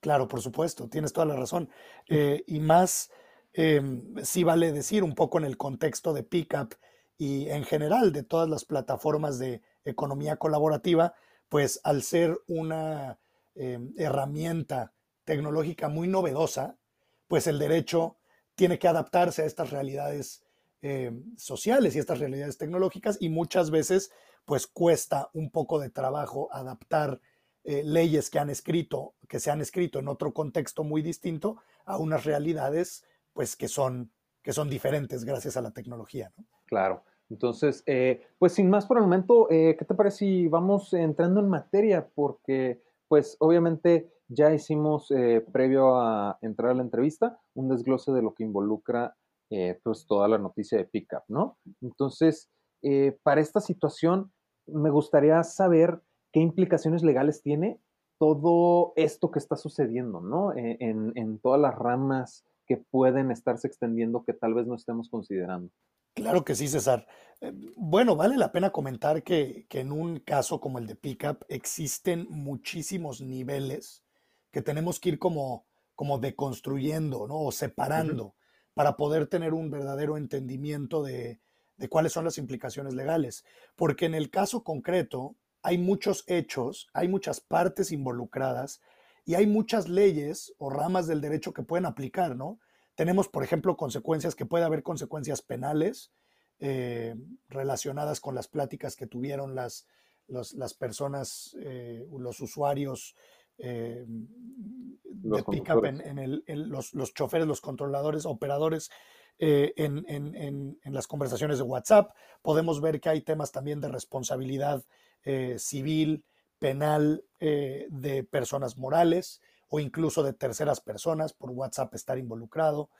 [0.01, 1.71] Claro, por supuesto, tienes toda la razón.
[2.09, 3.11] Eh, y más,
[3.53, 6.75] em, sí vale decir un poco en el contexto de Pickup
[7.17, 11.15] y en general de todas las plataformas de economía colaborativa,
[11.49, 13.19] pues al ser una
[13.59, 14.93] em, herramienta
[15.25, 16.79] tecnológica muy novedosa,
[17.27, 18.17] pues el derecho
[18.55, 20.43] tiene que adaptarse a estas realidades
[20.81, 24.13] eh, sociales y estas realidades tecnológicas y muchas veces
[24.45, 27.21] pues cuesta un poco de trabajo adaptar
[27.65, 31.99] eh, leyes que han escrito, que se han escrito en otro contexto muy distinto a
[31.99, 36.33] unas realidades pues que son, que son diferentes gracias a la tecnología.
[36.67, 37.03] Claro.
[37.29, 41.49] Entonces, eh, pues sin más por el momento, ¿qué te parece si vamos entrando en
[41.49, 42.09] materia?
[42.15, 45.09] Porque, pues obviamente ya hicimos,
[45.53, 49.17] previo a entrar a la entrevista, un desglose de lo que involucra
[49.51, 51.57] eh, pues toda la noticia de Pickup, ¿no?
[51.81, 52.51] Entonces,
[52.83, 54.31] eh, para esta situación,
[54.67, 57.81] me gustaría saber qué implicaciones legales tiene
[58.19, 60.53] todo esto que está sucediendo, ¿no?
[60.53, 65.71] E, en, todas las ramas que pueden estarse extendiendo que tal vez no estemos considerando.
[66.19, 67.07] Claro que sí, César.
[67.41, 72.27] Eh, bueno, vale la pena comentar que, en un caso como el de Pickup existen
[72.29, 74.03] muchísimos niveles
[74.51, 77.39] que tenemos que ir como, como deconstruyendo, ¿no?
[77.41, 78.35] O separando
[78.75, 81.41] para poder tener un verdadero entendimiento de,
[81.89, 83.45] cuáles son las implicaciones legales.
[83.77, 88.81] Porque en el caso concreto hay muchos hechos, hay muchas partes involucradas
[89.25, 92.59] y hay muchas leyes o ramas del derecho que pueden aplicar, ¿no?
[92.99, 96.11] Tenemos, por ejemplo, consecuencias, que puede haber consecuencias penales
[96.59, 97.15] eh,
[97.49, 99.87] relacionadas con las pláticas que tuvieron las,
[100.27, 103.15] las personas, eh, los usuarios
[103.57, 108.91] eh, de pickup en, el, los, los, choferes, los controladores, operadores
[109.39, 110.35] eh, en, en,
[110.83, 112.11] en, las conversaciones de WhatsApp.
[112.43, 114.83] Podemos ver que hay temas también de responsabilidad
[115.23, 116.25] eh, civil,
[116.59, 122.91] penal de personas morales o incluso de terceras personas por WhatsApp estar involucrado.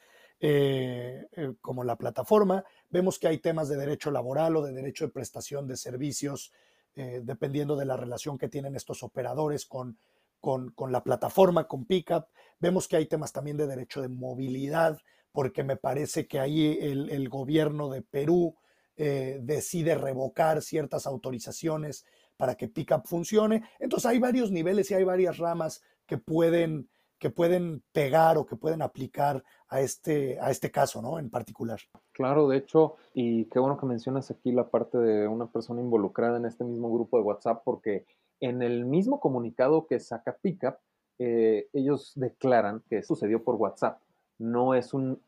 [1.61, 2.65] como la plataforma.
[2.91, 6.53] Vemos que hay temas de derecho laboral o de derecho de prestación de servicios,
[6.95, 9.99] dependiendo de la relación que tienen estos operadores con
[10.41, 12.27] con, la plataforma, con Pickup.
[12.61, 14.99] Vemos que hay temas también de derecho de movilidad,
[15.33, 18.57] porque me parece que ahí el, gobierno de Perú
[18.97, 22.05] eh, decide revocar ciertas autorizaciones
[22.37, 23.63] para que Pickup funcione.
[23.79, 28.57] Entonces hay varios niveles y hay varias ramas que pueden, que pueden pegar o que
[28.57, 31.19] pueden aplicar a este, a este caso, ¿no?
[31.19, 31.79] En particular.
[32.13, 36.39] Claro, de hecho, y qué bueno que mencionas aquí la parte de una persona involucrada
[36.39, 38.07] en este mismo grupo de WhatsApp, porque
[38.41, 40.77] en el mismo comunicado que saca Pickup,
[41.19, 44.01] eh, ellos declaran que sucedió por WhatsApp.
[44.39, 45.21] No es un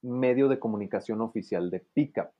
[0.00, 2.30] medio de comunicación oficial de Pickup,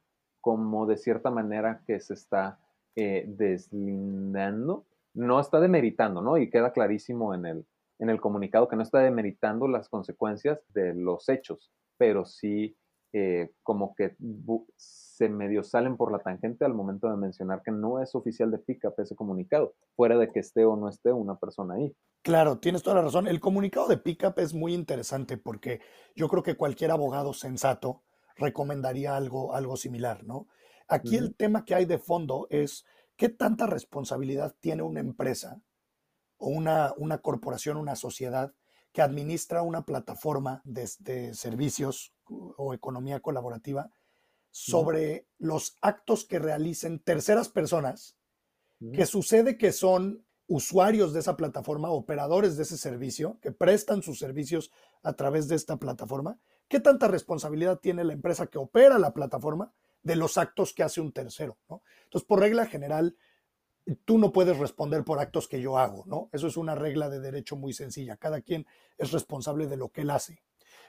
[0.41, 2.59] como de cierta manera que se está
[2.97, 4.87] eh, deslindando.
[5.15, 6.39] No está demeritando, ¿no?
[6.39, 7.67] Y queda clarísimo en el,
[8.03, 12.77] en el comunicado que no está demeritando las consecuencias de los hechos, pero sí
[13.13, 14.17] eh, como que
[14.77, 18.59] se medio salen por la tangente al momento de mencionar que no es oficial de
[18.59, 21.95] Pickup ese comunicado, fuera de que esté o no esté una persona ahí.
[22.23, 23.29] Claro, tienes toda la razón.
[23.29, 25.81] El comunicado de Pickup es muy interesante porque
[26.17, 28.03] yo creo que cualquier abogado sensato
[28.35, 30.49] recomendaría algo, algo similar, ¿no?
[30.89, 32.85] Aquí el tema que hay de fondo es
[33.15, 35.63] qué tanta responsabilidad tiene una empresa
[36.43, 38.53] o una, una corporación, una sociedad
[38.91, 43.91] que administra una plataforma de, servicios o economía colaborativa
[44.51, 48.17] sobre los actos que realicen terceras personas,
[48.93, 54.19] que sucede que son usuarios de esa plataforma, operadores de ese servicio, que prestan sus
[54.19, 54.73] servicios
[55.05, 56.41] a través de esta plataforma.
[56.67, 61.01] ¿Qué tanta responsabilidad tiene la empresa que opera la plataforma de los actos que hace
[61.01, 61.57] un tercero?
[61.69, 63.17] Entonces, por regla general,
[64.05, 66.29] tú no puedes responder por actos que yo hago, ¿no?
[66.33, 68.17] Eso es una regla de derecho muy sencilla.
[68.17, 68.67] Cada quien
[68.99, 70.43] es responsable de lo que él hace.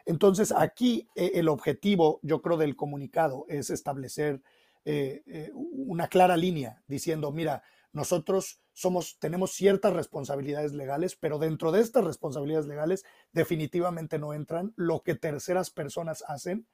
[0.06, 4.42] Entonces, aquí eh, el objetivo, yo creo, del comunicado es establecer
[4.86, 11.72] eh, eh, una clara línea diciendo, mira, nosotros somos, tenemos ciertas responsabilidades legales, pero dentro
[11.72, 16.68] de estas responsabilidades legales definitivamente no entran lo que terceras personas hacen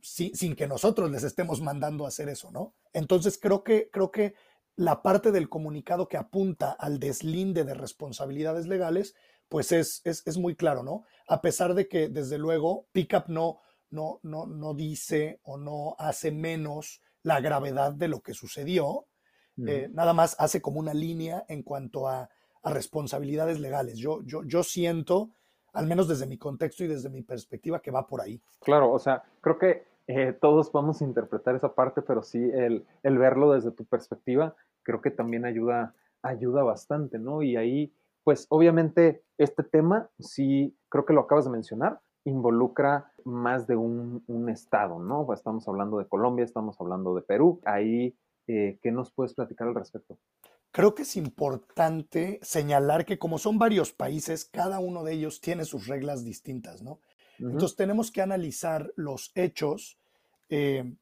[0.00, 2.74] sin, que nosotros les estemos mandando a hacer eso, ¿no?
[2.92, 4.34] Entonces creo que, creo que
[4.76, 9.14] la parte del comunicado que apunta al deslinde de responsabilidades legales,
[9.48, 11.04] pues es, es, muy claro, ¿no?
[11.28, 13.60] A pesar de que, desde luego, Pickup no,
[13.90, 19.06] no, no, no dice o no hace menos la gravedad de lo que sucedió,
[19.66, 22.28] eh, nada más hace como una línea en cuanto a,
[22.68, 23.96] responsabilidades legales.
[23.96, 25.30] Yo, yo, yo siento,
[25.72, 28.42] al menos desde mi contexto y desde mi perspectiva, que va por ahí.
[28.58, 33.52] Claro, o sea, creo que eh, todos a interpretar esa parte, pero sí el, verlo
[33.52, 37.42] desde tu perspectiva creo que también ayuda, ayuda bastante, ¿no?
[37.42, 37.92] Y ahí,
[38.22, 44.22] pues obviamente este tema, sí, creo que lo acabas de mencionar, involucra más de un,
[44.48, 45.32] estado, ¿no?
[45.32, 47.60] Estamos hablando de Colombia, estamos hablando de Perú.
[47.64, 48.16] Ahí,
[48.46, 50.16] eh, ¿qué nos puedes platicar al respecto?
[50.70, 55.64] Creo que es importante señalar que como son varios países, cada uno de ellos tiene
[55.64, 57.00] sus reglas distintas, ¿no?
[57.38, 59.98] Entonces tenemos que analizar los hechos
[60.48, 60.96] eh,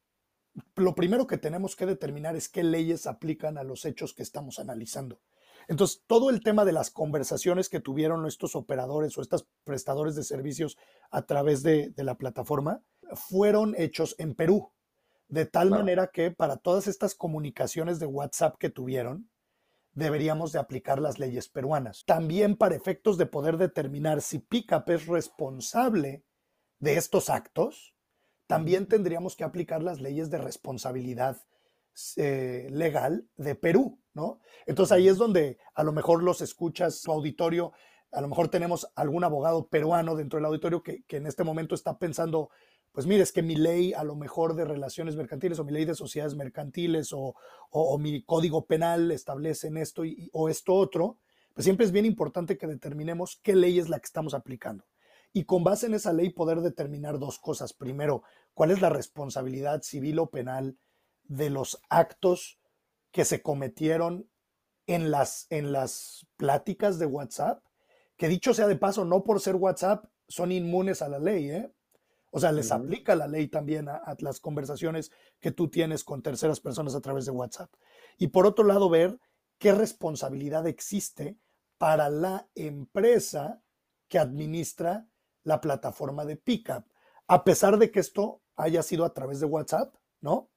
[0.75, 4.59] lo primero que tenemos que determinar es qué leyes aplican a los hechos que estamos
[4.59, 5.19] analizando.
[5.67, 10.23] Entonces, todo el tema de las conversaciones que tuvieron estos operadores o estos prestadores de
[10.23, 10.77] servicios
[11.09, 14.71] a través de, la plataforma fueron hechos en Perú,
[15.27, 19.29] de tal manera que para todas estas comunicaciones de WhatsApp que tuvieron,
[19.93, 22.03] deberíamos de aplicar las leyes peruanas.
[22.05, 26.24] También para efectos de poder determinar si Pickup es responsable
[26.85, 27.95] de estos actos,
[28.45, 31.41] también tendríamos que aplicar las leyes de responsabilidad
[32.15, 34.39] eh, legal de Perú, ¿no?
[34.67, 37.73] Entonces ahí es donde a lo mejor los escuchas, su auditorio,
[38.11, 41.97] a lo mejor tenemos algún abogado peruano dentro del auditorio que, en este momento está
[41.97, 42.51] pensando,
[42.91, 45.85] pues mire, es que mi ley a lo mejor de relaciones mercantiles o mi ley
[45.85, 47.33] de sociedades mercantiles o,
[47.97, 51.17] mi código penal establecen esto o esto otro,
[51.55, 54.85] pues siempre es bien importante que determinemos qué ley es la que estamos aplicando
[55.35, 57.73] y con base en esa ley poder determinar dos cosas.
[57.73, 60.77] Primero, cuál es la responsabilidad civil o penal
[61.25, 62.57] de los actos
[63.11, 64.29] que se cometieron
[64.87, 67.61] en las, en las pláticas de WhatsApp,
[68.15, 71.69] que dicho sea de paso, no por ser WhatsApp son inmunes a la ley, ¿eh?
[72.31, 76.21] O sea, les aplica la ley también a, a, las conversaciones que tú tienes con
[76.21, 77.73] terceras personas a través de WhatsApp.
[78.17, 79.19] Y por otro lado, ver
[79.57, 81.37] qué responsabilidad existe
[81.77, 83.61] para la empresa
[84.07, 85.09] que administra
[85.45, 86.83] la plataforma de Pickup.
[87.27, 90.49] A pesar de que esto haya sido a través de WhatsApp, ¿no?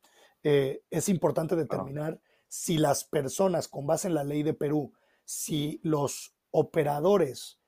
[0.43, 4.93] Eh, es importante determinar si las personas, con base en la ley de Perú,
[5.25, 7.61] si los operadores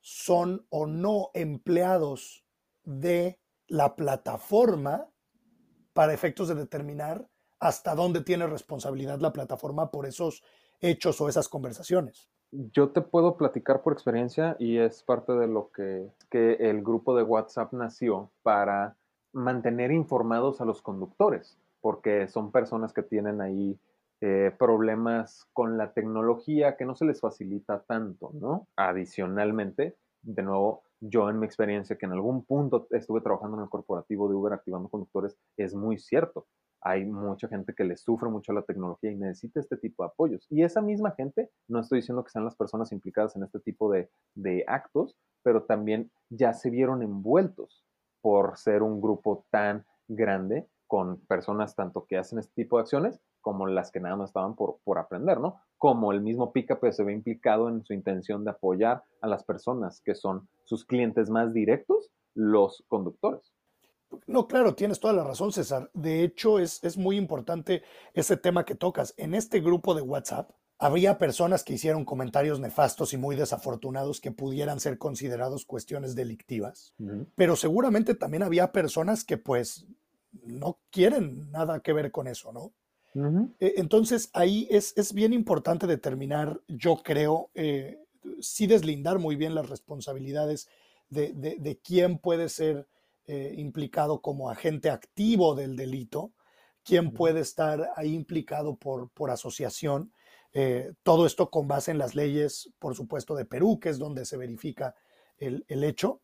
[0.00, 2.44] son o no empleados
[2.84, 5.10] de la plataforma
[5.92, 7.28] para efectos de determinar
[7.58, 10.42] hasta dónde tiene responsabilidad la plataforma por esos
[10.80, 12.30] hechos o esas conversaciones.
[12.52, 17.22] Yo te puedo platicar por experiencia y es parte de lo que, el grupo de
[17.22, 18.96] WhatsApp nació para
[19.32, 23.78] mantener informados a los conductores, porque son personas que tienen ahí
[24.20, 28.66] eh, problemas con la tecnología que no se les facilita tanto, ¿no?
[28.74, 33.70] Adicionalmente, de nuevo, yo en mi experiencia que en algún punto estuve trabajando en el
[33.70, 36.46] corporativo de Uber activando conductores, es muy cierto
[36.82, 40.46] hay mucha gente que le sufre mucho la tecnología y necesita este tipo de apoyos.
[40.50, 43.90] Y esa misma gente, no estoy diciendo que sean las personas implicadas en este tipo
[43.92, 44.08] de,
[44.66, 47.84] actos, pero también ya se vieron envueltos
[48.20, 53.20] por ser un grupo tan grande con personas tanto que hacen este tipo de acciones
[53.40, 55.60] como las que nada más estaban por, aprender, ¿no?
[55.78, 60.02] Como el mismo Pickup se ve implicado en su intención de apoyar a las personas
[60.02, 63.54] que son sus clientes más directos, los conductores.
[64.26, 65.90] No, claro, tienes toda la razón, César.
[65.94, 67.82] De hecho, es, es muy importante
[68.14, 69.14] ese tema que tocas.
[69.16, 70.50] En este grupo de WhatsApp,
[70.80, 76.94] habría personas que hicieron comentarios nefastos y muy desafortunados que pudieran ser considerados cuestiones delictivas,
[77.36, 79.86] pero seguramente también había personas que pues
[80.42, 82.72] no quieren nada que ver con eso, ¿no?
[83.60, 87.98] E, entonces ahí es, es, bien importante determinar, yo creo, eh,
[88.40, 90.68] sí deslindar muy bien las responsabilidades
[91.10, 92.86] de, de, quién puede ser
[93.32, 96.32] eh, implicado como agente activo del delito,
[96.82, 100.12] quién puede estar ahí implicado por, por asociación.
[100.52, 104.24] Eh, todo esto con base en las leyes, por supuesto, de Perú, que es donde
[104.24, 104.96] se verifica
[105.38, 106.22] el, el hecho.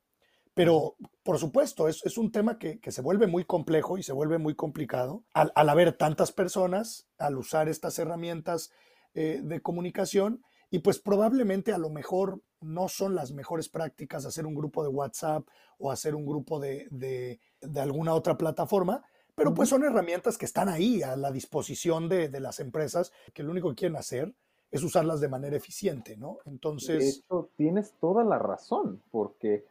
[0.53, 4.13] Pero, por supuesto, es, es un tema que, que, se vuelve muy complejo y se
[4.13, 8.73] vuelve muy complicado al, al haber tantas personas, al usar estas herramientas
[9.15, 10.43] eh, de comunicación
[10.77, 14.91] y pues probablemente a lo mejor no son las mejores prácticas hacer un grupo de
[14.91, 15.49] WhatsApp
[15.79, 19.03] o hacer un grupo de, de, de alguna otra plataforma,
[19.35, 23.43] pero pues son herramientas que están ahí a la disposición de, de, las empresas, que
[23.43, 24.35] lo único que quieren hacer
[24.71, 26.41] es usarlas de manera eficiente, ¿no?
[26.45, 26.99] Entonces...
[26.99, 29.65] De hecho, tienes toda la razón, porque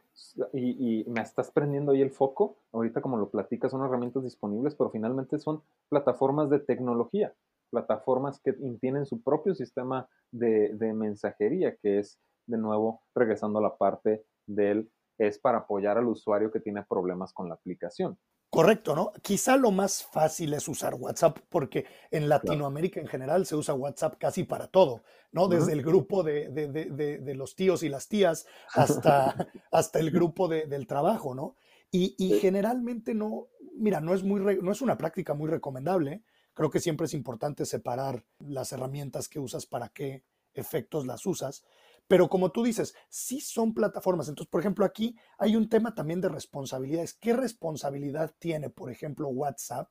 [0.52, 2.56] y, me estás prendiendo ahí el foco.
[2.72, 7.32] Ahorita, como lo platicas, son herramientas disponibles, pero finalmente son plataformas de tecnología,
[7.70, 13.62] plataformas que tienen su propio sistema de, de mensajería, que es, de nuevo, regresando a
[13.62, 18.18] la parte del, es para apoyar al usuario que tiene problemas con la aplicación.
[18.48, 19.12] Correcto, ¿no?
[19.22, 24.16] Quizá lo más fácil es usar WhatsApp porque en Latinoamérica en general se usa WhatsApp
[24.18, 25.02] casi para todo,
[25.32, 25.48] ¿no?
[25.48, 30.10] Desde el grupo de, de, de, de, los tíos y las tías hasta, hasta el
[30.10, 31.56] grupo del trabajo, ¿no?
[31.90, 36.22] Y, y, generalmente no, mira, no es, muy no es una práctica muy recomendable.
[36.56, 41.62] Creo que siempre es importante separar las herramientas que usas para qué efectos las usas.
[42.08, 44.30] Pero como tú dices, sí son plataformas.
[44.30, 47.12] Entonces, por ejemplo, aquí hay un tema también de responsabilidades.
[47.12, 49.90] ¿Qué responsabilidad tiene, por ejemplo, WhatsApp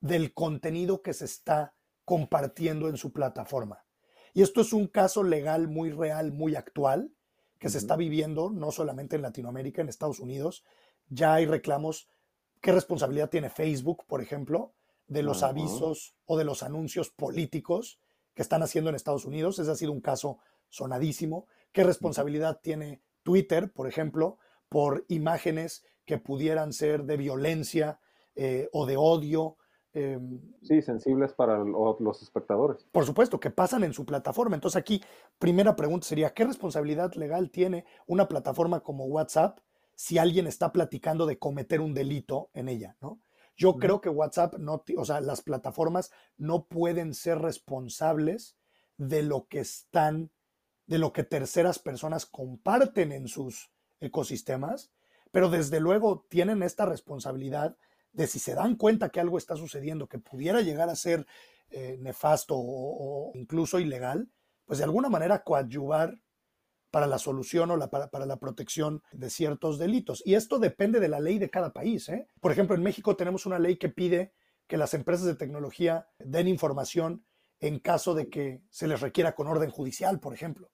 [0.00, 3.84] del contenido que se está compartiendo en su plataforma?
[4.34, 7.14] Y esto es un caso legal muy real, muy actual,
[7.60, 10.64] que se está viviendo no solamente en Latinoamérica, en Estados Unidos.
[11.08, 12.08] Ya hay reclamos.
[12.60, 14.74] ¿Qué responsabilidad tiene Facebook, por ejemplo,
[15.08, 18.00] de los avisos o de los anuncios políticos
[18.34, 19.58] que están haciendo en Estados Unidos?
[19.58, 20.38] Ese ha sido un caso
[20.68, 21.46] sonadísimo.
[21.72, 24.38] ¿Qué responsabilidad tiene Twitter, por ejemplo,
[24.68, 28.00] por imágenes que pudieran ser de violencia
[28.34, 29.56] eh, o de odio?
[29.92, 32.86] Em, sí, sensibles para los espectadores.
[32.92, 34.54] Por supuesto, que pasan en su plataforma.
[34.54, 35.02] Entonces aquí,
[35.38, 39.60] primera pregunta sería, ¿qué responsabilidad legal tiene una plataforma como WhatsApp
[39.94, 42.96] si alguien está platicando de cometer un delito en ella?
[43.00, 43.20] ¿no?
[43.56, 48.56] Yo creo que WhatsApp, no, o sea, las plataformas no pueden ser responsables
[48.98, 50.30] de lo que están
[50.86, 54.92] de lo que terceras personas comparten en sus ecosistemas,
[55.32, 57.76] pero desde luego tienen esta responsabilidad
[58.12, 61.26] de si se dan cuenta que algo está sucediendo que pudiera llegar a ser
[61.70, 64.30] eh, nefasto o, incluso ilegal,
[64.64, 66.18] pues de alguna manera coadyuvar
[66.90, 70.22] para la solución o la, para, la protección de ciertos delitos.
[70.24, 72.08] Y esto depende de la ley de cada país.
[72.08, 72.28] ¿eh?
[72.40, 74.32] Por ejemplo, en México tenemos una ley que pide
[74.66, 77.24] que las empresas de tecnología den información
[77.60, 80.70] en caso de que se les requiera con orden judicial, por ejemplo.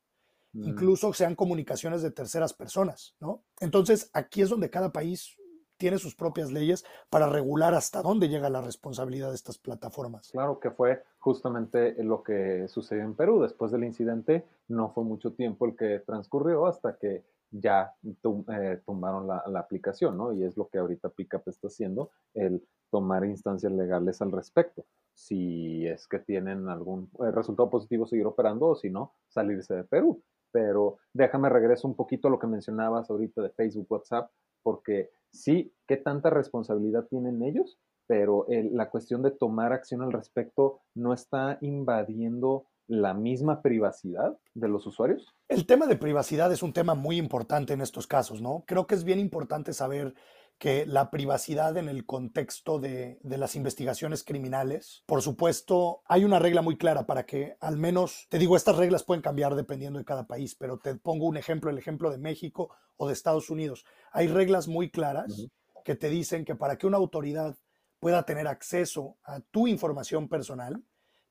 [0.52, 0.68] Mm.
[0.68, 3.44] Incluso sean comunicaciones de terceras personas, ¿no?
[3.60, 5.36] Entonces, aquí es donde cada país
[5.82, 10.30] tiene sus propias leyes para regular hasta dónde llega la responsabilidad de estas plataformas.
[10.30, 13.42] Claro que fue justamente lo que sucedió en Perú.
[13.42, 19.26] Después del incidente, no fue mucho tiempo el que transcurrió hasta que ya eh, tomaron
[19.26, 20.32] la, aplicación, ¿no?
[20.32, 24.84] Y es lo que ahorita Pickup está haciendo, el tomar instancias legales al respecto.
[25.14, 29.82] Si es que tienen algún eh, resultado positivo, seguir operando, o si no, salirse de
[29.82, 30.22] Perú
[30.52, 34.30] pero déjame regreso un poquito a lo que mencionabas ahorita de Facebook, WhatsApp,
[34.62, 37.78] porque sí, ¿qué tanta responsabilidad tienen ellos?
[38.06, 44.68] Pero la cuestión de tomar acción al respecto no está invadiendo la misma privacidad de
[44.68, 45.34] los usuarios?
[45.48, 48.64] El tema de privacidad es un tema muy importante en estos casos, ¿no?
[48.66, 50.14] Creo que es bien importante saber
[50.62, 56.62] que la privacidad en el contexto de, las investigaciones criminales, por supuesto, hay una regla
[56.62, 60.28] muy clara para que al menos, te digo, estas reglas pueden cambiar dependiendo de cada
[60.28, 63.84] país, pero te pongo un ejemplo, el ejemplo de México o de Estados Unidos.
[64.12, 65.48] Hay reglas muy claras
[65.84, 67.56] que te dicen que para que una autoridad
[67.98, 70.84] pueda tener acceso a tu información personal,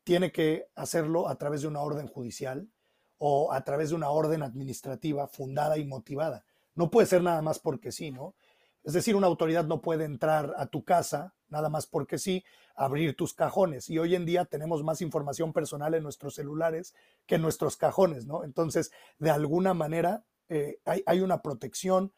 [0.03, 2.69] tiene que hacerlo a través de una orden judicial
[3.17, 6.43] o a través de una orden administrativa fundada y motivada.
[6.75, 8.35] No puede ser nada más porque sí, ¿no?
[8.83, 12.43] Es decir, una autoridad no puede entrar a tu casa nada más porque sí,
[12.75, 13.89] abrir tus cajones.
[13.89, 16.95] Y hoy en día tenemos más información personal en nuestros celulares
[17.27, 18.43] que en nuestros cajones, ¿no?
[18.43, 22.11] Entonces, de alguna manera, eh, hay, una protección.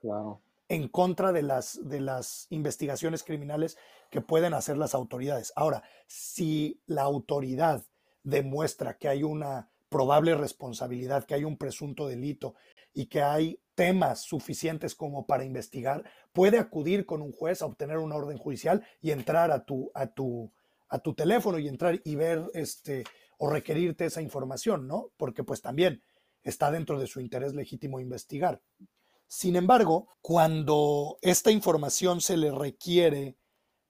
[0.00, 0.40] Claro.
[0.68, 3.76] en contra de las, de las investigaciones criminales
[4.10, 5.52] que pueden hacer las autoridades.
[5.54, 7.84] Ahora, si la autoridad
[8.24, 12.54] demuestra que hay una probable responsabilidad, que hay un presunto delito
[12.94, 16.04] y que hay temas suficientes como para investigar,
[16.34, 20.08] puede acudir con un juez a obtener una orden judicial y entrar a tu, a
[20.08, 20.52] tu,
[20.90, 23.04] a tu teléfono y entrar y ver este
[23.38, 25.12] o requerirte esa información, ¿no?
[25.16, 26.02] Porque pues también
[26.42, 28.60] está dentro de su interés legítimo investigar.
[29.26, 33.38] Sin embargo, cuando esta información se le requiere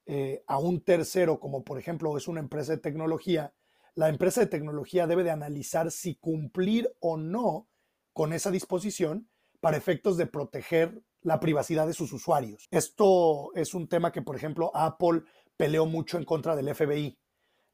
[0.07, 3.55] eh, a un tercero, como por ejemplo es una empresa de tecnología,
[3.97, 7.67] la empresa de tecnología debe de analizar si cumplir o no
[8.13, 9.30] con esa disposición
[9.61, 12.67] para efectos de proteger la privacidad de sus usuarios.
[12.71, 15.23] Esto es un tema que, por ejemplo, Apple
[15.57, 17.19] peleó mucho en contra del FBI,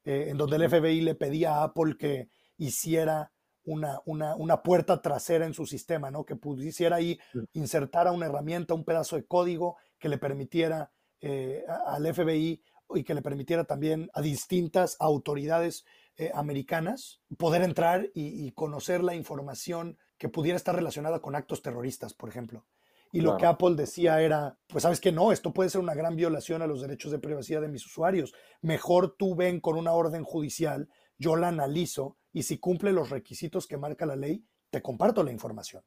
[0.03, 3.31] eh, en donde el FBI le pedía a Apple que hiciera
[3.63, 6.25] una, una, puerta trasera en su sistema, ¿no?
[6.25, 7.19] Que pudiera ahí
[7.51, 12.61] insertar una herramienta, un pedazo de código que le permitiera eh, al FBI
[12.95, 15.85] y que le permitiera también a distintas autoridades
[16.15, 22.13] eh, americanas poder entrar y, conocer la información que pudiera estar relacionada con actos terroristas,
[22.13, 22.65] por ejemplo.
[23.11, 26.15] Y lo que Apple decía era, pues sabes que no, esto puede ser una gran
[26.15, 28.33] violación a los derechos de privacidad de mis usuarios.
[28.61, 33.65] Mejor tú ven con una orden judicial, yo la analizo y si cumple los requisitos
[33.65, 35.83] que marca la ley, te comparto la información.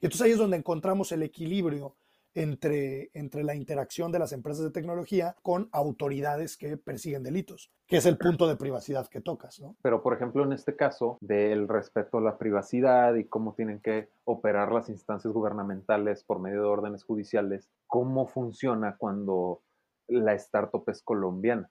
[0.00, 1.96] Y entonces ahí es donde encontramos el equilibrio
[2.34, 7.96] entre, entre la interacción de las empresas de tecnología con autoridades que persiguen delitos, que
[7.96, 9.60] es el punto de privacidad que tocas.
[9.60, 9.76] ¿no?
[9.82, 14.08] Pero, por ejemplo, en este caso del respeto a la privacidad y cómo tienen que
[14.24, 19.62] operar las instancias gubernamentales por medio de órdenes judiciales, ¿cómo funciona cuando
[20.08, 21.70] la startup es colombiana?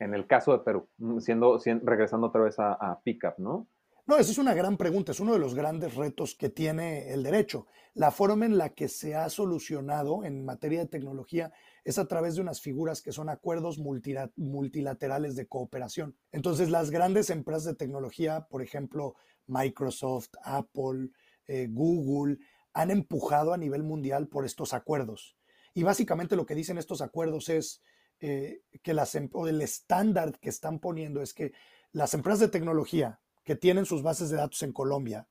[0.00, 3.66] En el caso de Perú, siendo, regresando otra vez a, a Pickup, ¿no?
[4.08, 7.22] No, esa es una gran pregunta, es uno de los grandes retos que tiene el
[7.22, 7.66] derecho.
[7.92, 11.52] La forma en la que se ha solucionado en materia de tecnología
[11.84, 16.16] es a través de unas figuras que son acuerdos multilaterales de cooperación.
[16.32, 19.14] Entonces, las grandes empresas de tecnología, por ejemplo,
[19.46, 21.10] Microsoft, Apple,
[21.46, 22.38] eh, Google,
[22.72, 25.36] han empujado a nivel mundial por estos acuerdos.
[25.74, 27.82] Y básicamente lo que dicen estos acuerdos es
[28.20, 31.52] eh, que em, el estándar que están poniendo es que
[31.92, 35.26] las empresas de tecnología, que tienen sus bases de datos en Colombia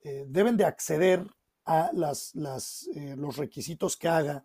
[0.00, 1.22] eh, deben de acceder
[1.66, 2.32] a las,
[2.94, 4.42] eh, los requisitos que haga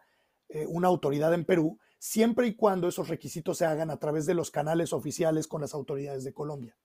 [0.50, 4.34] eh, una autoridad en Perú, siempre y cuando esos requisitos se hagan a través de
[4.34, 6.76] los canales oficiales con las autoridades de Colombia.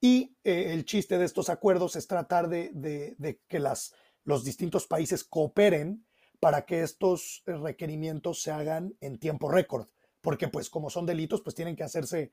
[0.00, 5.24] Y el chiste de estos acuerdos es tratar de, de que las, los distintos países
[5.24, 6.06] cooperen
[6.38, 9.88] para que estos requerimientos se hagan en tiempo récord,
[10.20, 12.32] porque pues como son delitos, pues tienen que hacerse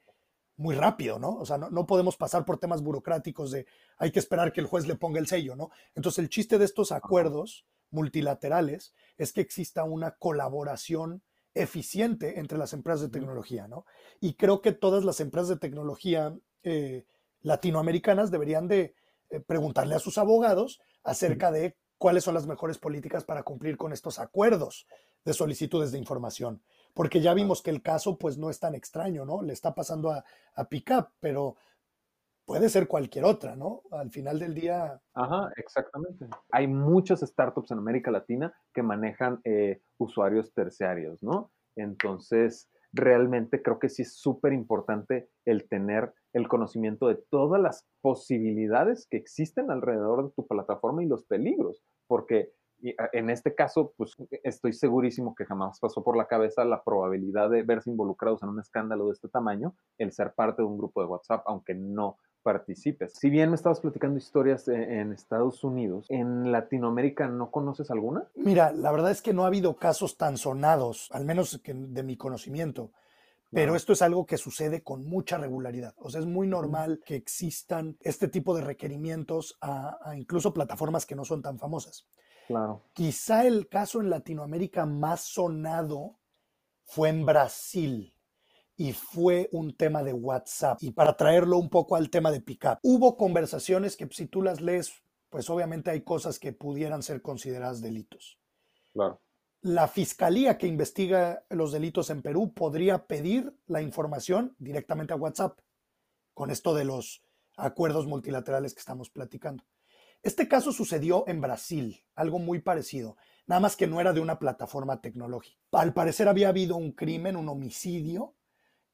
[0.60, 1.38] muy rápido, ¿no?
[1.38, 3.66] O sea, no, podemos pasar por temas burocráticos de
[3.98, 5.72] hay que esperar que el juez le ponga el sello, ¿no?
[5.96, 12.74] Entonces, el chiste de estos acuerdos multilaterales es que exista una colaboración eficiente entre las
[12.74, 13.86] empresas de tecnología, ¿no?
[14.20, 17.06] Y creo que todas las empresas de tecnología eh,
[17.40, 18.96] latinoamericanas deberían de
[19.30, 23.94] eh, preguntarle a sus abogados acerca de cuáles son las mejores políticas para cumplir con
[23.94, 24.88] estos acuerdos
[25.24, 26.62] de solicitudes de información
[27.00, 29.42] porque ya vimos que el caso pues no es tan extraño, ¿no?
[29.42, 31.56] Le está pasando a, a Pickup, pero
[32.44, 33.84] puede ser cualquier otra, ¿no?
[33.92, 35.02] Al final del día.
[35.14, 36.28] Ajá, exactamente.
[36.52, 41.54] Hay muchas startups en América Latina que manejan eh, usuarios terciarios, ¿no?
[41.78, 47.88] Entonces, realmente creo que sí es súper importante el tener el conocimiento de todas las
[48.02, 52.52] posibilidades que existen alrededor de tu plataforma y los peligros, porque
[52.82, 56.84] y ah, en este caso, pues estoy segurísimo que jamás pasó por la cabeza la
[56.84, 60.78] probabilidad de verse involucrados en un escándalo de este tamaño, el ser parte de un
[60.78, 63.14] grupo de WhatsApp, aunque no participes.
[63.14, 68.24] Si bien me estabas platicando historias e, en Estados Unidos, ¿en Latinoamérica no conoces alguna?
[68.36, 72.18] Mira, la verdad es que no ha habido casos tan sonados, al menos de mi
[72.18, 72.92] conocimiento.
[73.52, 75.96] Pero esto es algo que sucede con mucha regularidad.
[75.98, 81.08] O sea, es muy normal que existan este tipo de requerimientos a, a incluso plataformas
[81.08, 82.08] que no son tan famosas.
[82.94, 86.20] Quizá el caso en Latinoamérica más sonado
[86.84, 88.14] fue en Brasil
[88.76, 90.78] y fue un tema de WhatsApp.
[90.82, 94.62] Y para traerlo un poco al tema de Pickup, hubo conversaciones que si tú las
[94.62, 94.94] lees,
[95.30, 98.40] pues obviamente hay cosas que pudieran ser consideradas delitos.
[98.94, 99.22] Claro.
[99.62, 105.60] La fiscalía que investiga los delitos en Perú podría pedir la información directamente a WhatsApp
[106.34, 107.22] con esto de los
[107.58, 109.66] acuerdos multilaterales que estamos platicando.
[110.22, 113.16] Este caso sucedió en Brasil, algo muy parecido,
[113.48, 115.58] nada más que no era de una plataforma tecnológica.
[115.72, 118.36] Al parecer había habido un crimen, un homicidio,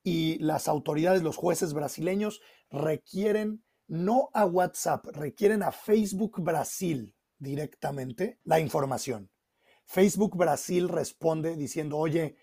[0.05, 8.39] y las autoridades, los jueces brasileños requieren no a WhatsApp, requieren a Facebook Brasil directamente
[8.43, 9.31] la información.
[9.85, 12.35] Facebook Brasil responde diciendo, oye,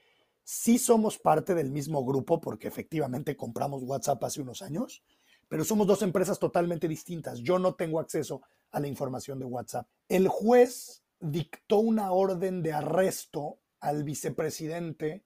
[0.42, 5.04] sí somos parte del mismo grupo porque efectivamente compramos WhatsApp hace unos años,
[5.48, 7.38] pero somos dos empresas totalmente distintas.
[7.40, 9.86] Yo no tengo acceso a la información de WhatsApp.
[10.08, 15.24] El juez dictó una orden de arresto al vicepresidente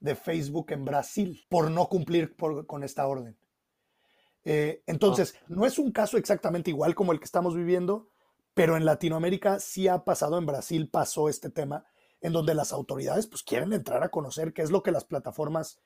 [0.00, 3.38] de Facebook en Brasil por no cumplir con esta orden.
[4.44, 8.10] Eh, entonces, no es un caso exactamente igual como el que estamos viviendo,
[8.54, 11.84] pero en Latinoamérica sí ha pasado, en Brasil pasó este tema,
[12.20, 15.80] en donde las autoridades pues quieren entrar a conocer qué es lo que las plataformas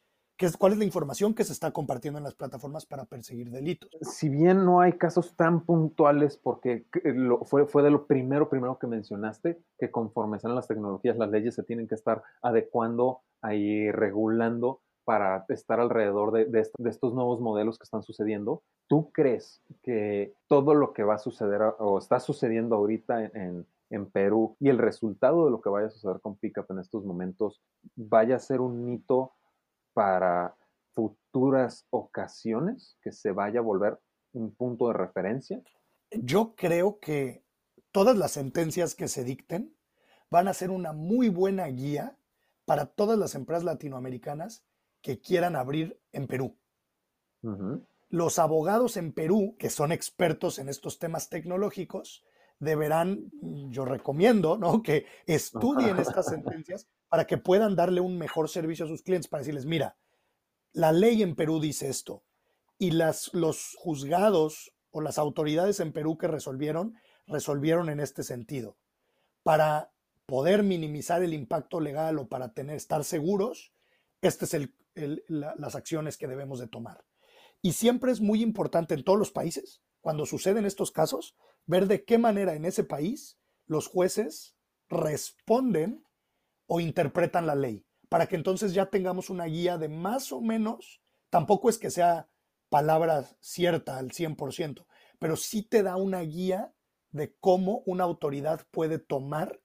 [0.59, 3.91] cuál es la información que se está compartiendo en las plataformas para perseguir delitos.
[4.01, 6.87] Si bien no hay casos tan puntuales, porque
[7.45, 11.55] fue, fue de lo primero, primero que mencionaste, que conforme salen las tecnologías, las leyes
[11.55, 17.79] se tienen que estar adecuando, ahí regulando para estar alrededor de, de, estos nuevos modelos
[17.79, 18.63] que están sucediendo.
[18.89, 24.07] ¿Tú crees que todo lo que va a suceder o está sucediendo ahorita en, en
[24.07, 27.61] Perú y el resultado de lo que vaya a suceder con Pickup en estos momentos
[27.97, 29.33] vaya a ser un hito
[29.93, 30.57] para
[30.93, 33.99] futuras ocasiones que se vaya a volver
[34.33, 35.63] un punto de referencia?
[36.11, 37.45] Yo creo que
[37.91, 39.77] todas las sentencias que se dicten
[40.31, 42.17] van a ser una muy buena guía
[42.65, 44.65] para todas las empresas latinoamericanas
[45.01, 46.57] que quieran abrir en Perú.
[48.09, 52.25] Los abogados en Perú, que son expertos en estos temas tecnológicos,
[52.61, 53.31] deberán,
[53.71, 54.83] yo recomiendo, ¿no?
[54.83, 59.43] que estudien estas sentencias para que puedan darle un mejor servicio a sus clientes, para
[59.43, 59.99] decirles, mira,
[60.73, 62.25] la ley en Perú dice esto,
[62.79, 66.95] y las, los juzgados o las autoridades en Perú que resolvieron,
[67.27, 68.79] resolvieron en este sentido.
[69.43, 69.93] Para
[70.25, 73.75] poder minimizar el impacto legal o para tener, estar seguros,
[74.23, 74.71] estas es
[75.29, 77.05] las acciones que debemos de tomar.
[77.61, 81.37] Y siempre es muy importante en todos los países, cuando suceden estos casos,
[81.67, 84.57] ver de qué manera en ese país los jueces
[84.89, 86.07] responden
[86.67, 91.03] o interpretan la ley, para que entonces ya tengamos una guía de más o menos,
[91.31, 92.29] tampoco es que sea
[92.69, 94.87] palabra cierta al 100%,
[95.19, 96.73] pero sí te da una guía
[97.11, 99.61] de cómo una autoridad puede tomar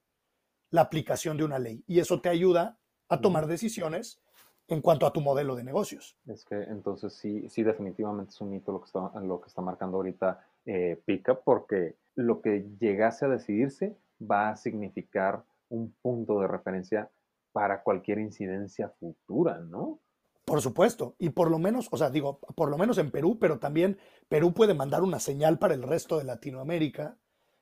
[0.69, 1.83] la aplicación de una ley.
[1.87, 2.77] Y eso te ayuda
[3.07, 4.21] a tomar decisiones
[4.67, 6.17] en cuanto a tu modelo de negocios.
[6.27, 9.61] Es que entonces sí, sí definitivamente es un hito lo que está, lo que está
[9.61, 16.39] marcando ahorita eh, Pickup, porque lo que llegase a decidirse va a significar un punto
[16.39, 17.09] de referencia
[17.51, 19.99] para cualquier incidencia futura, ¿no?
[20.45, 23.59] Por supuesto, y por lo menos, o sea, digo, por lo menos en Perú, pero
[23.59, 23.97] también
[24.29, 27.17] Perú puede mandar una señal para el resto de Latinoamérica,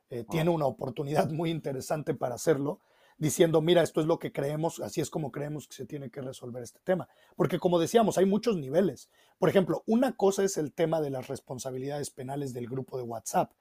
[0.10, 2.82] eh, tiene una oportunidad muy interesante para hacerlo,
[3.18, 6.22] diciendo, mira, esto es lo que creemos, así es como creemos que se tiene que
[6.22, 7.08] resolver este tema.
[7.36, 9.10] Porque como decíamos, hay muchos niveles.
[9.40, 13.52] Por ejemplo, una cosa es el tema de las responsabilidades penales del grupo de WhatsApp.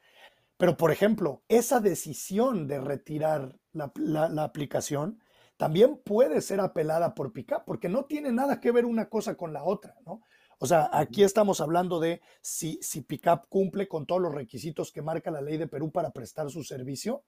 [0.57, 5.21] Pero, por ejemplo, esa decisión de retirar la, aplicación
[5.57, 9.53] también puede ser apelada por PICAP, porque no tiene nada que ver una cosa con
[9.53, 10.23] la otra, ¿no?
[10.61, 15.03] O sea, aquí estamos hablando de si, si PICAP cumple con todos los requisitos que
[15.03, 17.25] marca la ley de Perú para prestar su servicio,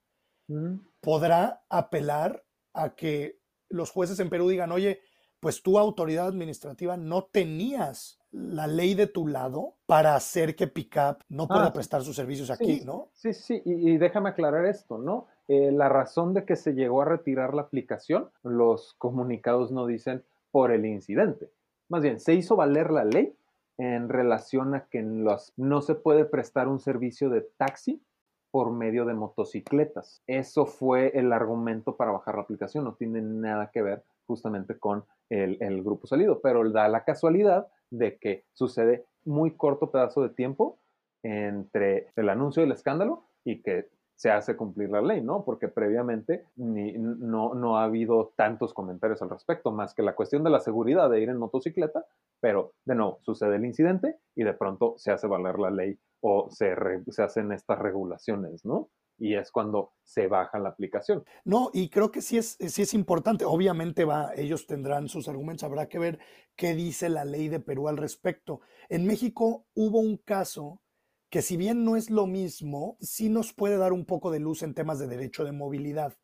[1.01, 5.01] podrá apelar a que los jueces en Perú digan, oye,
[5.41, 11.22] pues tu autoridad administrativa no tenías la ley de tu lado para hacer que Pickup
[11.28, 13.09] no pueda ah, prestar sus servicios aquí, ¿no?
[13.14, 15.26] Sí, sí, y, déjame aclarar esto, ¿no?
[15.49, 20.22] Eh, la razón de que se llegó a retirar la aplicación, los comunicados no dicen
[20.51, 21.51] por el incidente.
[21.89, 23.34] Más bien, se hizo valer la ley
[23.78, 28.03] en relación a que los, no se puede prestar un servicio de taxi
[28.51, 30.22] por medio de motocicletas.
[30.26, 35.05] Eso fue el argumento para bajar la aplicación, no tiene nada que ver justamente con
[35.30, 40.30] el, el grupo salido, pero da la casualidad de que sucede muy corto pedazo de
[40.30, 40.78] tiempo
[41.22, 45.45] entre el anuncio del escándalo y que se hace cumplir la ley, ¿no?
[45.45, 50.43] Porque previamente ni, no, no ha habido tantos comentarios al respecto, más que la cuestión
[50.43, 52.07] de la seguridad de ir en motocicleta,
[52.41, 56.49] pero de nuevo, sucede el incidente y de pronto se hace valer la ley o
[56.51, 56.74] se,
[57.09, 58.89] se hacen estas regulaciones, ¿no?
[59.19, 61.25] Y es cuando se baja la aplicación.
[61.45, 63.45] No, y creo que sí es, sí es importante.
[63.45, 66.19] Obviamente va, ellos tendrán sus argumentos, habrá que ver
[66.55, 68.61] qué dice la ley de Perú al respecto.
[68.89, 70.83] En México hubo un caso
[71.31, 74.62] que si bien no es lo mismo, sí nos puede dar un poco de luz
[74.62, 76.17] en temas de derecho de movilidad.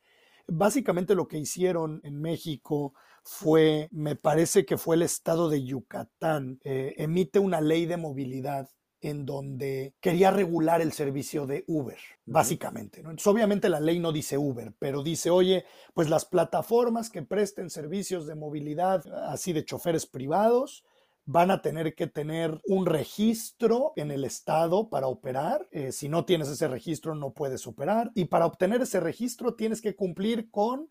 [0.46, 6.60] Básicamente lo que hicieron en México fue, me parece que fue el estado de Yucatán,
[6.64, 8.68] eh, emite una ley de movilidad
[9.02, 13.02] en donde quería regular el servicio de Uber, básicamente.
[13.26, 18.26] obviamente la ley no dice Uber, pero dice, oye, pues las plataformas que presten servicios
[18.26, 20.84] de movilidad, así de choferes privados,
[21.24, 25.68] van a tener que tener un registro en el estado para operar.
[25.72, 28.12] Eh, si no tienes ese registro, no puedes operar.
[28.14, 30.88] Y para obtener ese registro tienes que cumplir con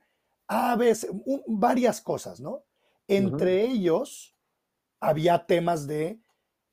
[0.48, 1.10] a veces,
[1.48, 2.66] varias cosas, ¿no?
[3.08, 4.36] Entre ellos
[5.00, 6.20] había temas de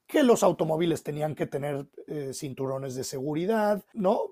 [0.08, 4.22] que los automóviles tenían que tener eh, cinturones de seguridad, ¿no?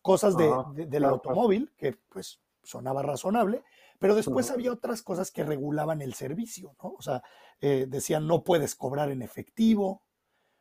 [0.00, 3.64] Cosas de, del automóvil, que pues sonaba razonable,
[3.98, 6.94] pero después había otras cosas que regulaban el servicio, ¿no?
[6.96, 7.24] O sea,
[7.60, 10.04] eh, decían no puedes cobrar en efectivo,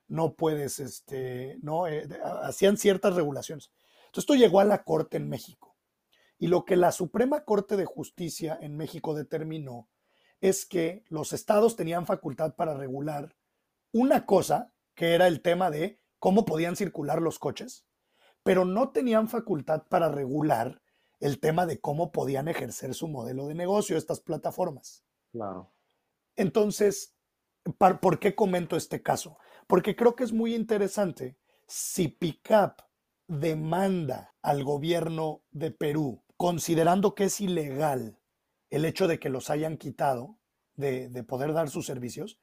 [0.07, 1.87] no puedes, este, ¿no?
[1.87, 2.09] Eh,
[2.41, 3.71] hacían ciertas regulaciones.
[4.07, 5.75] Entonces esto llegó a la Corte en México.
[6.39, 9.89] Y lo que la Suprema Corte de Justicia en México determinó
[10.41, 13.35] es que los estados tenían facultad para regular
[13.95, 17.87] una cosa que era el tema de cómo podían circular los coches,
[18.43, 20.81] pero no tenían facultad para regular
[21.21, 25.05] el tema de cómo podían ejercer su modelo de negocio estas plataformas.
[25.31, 25.71] Claro.
[26.35, 27.15] Entonces,
[27.77, 29.37] ¿por qué comento este caso?
[29.65, 32.81] Porque creo que es muy interesante si Pickup
[33.29, 38.19] demanda al gobierno de Perú, considerando que es ilegal
[38.69, 40.37] el hecho de que los hayan quitado
[40.73, 42.41] de, de poder dar sus servicios,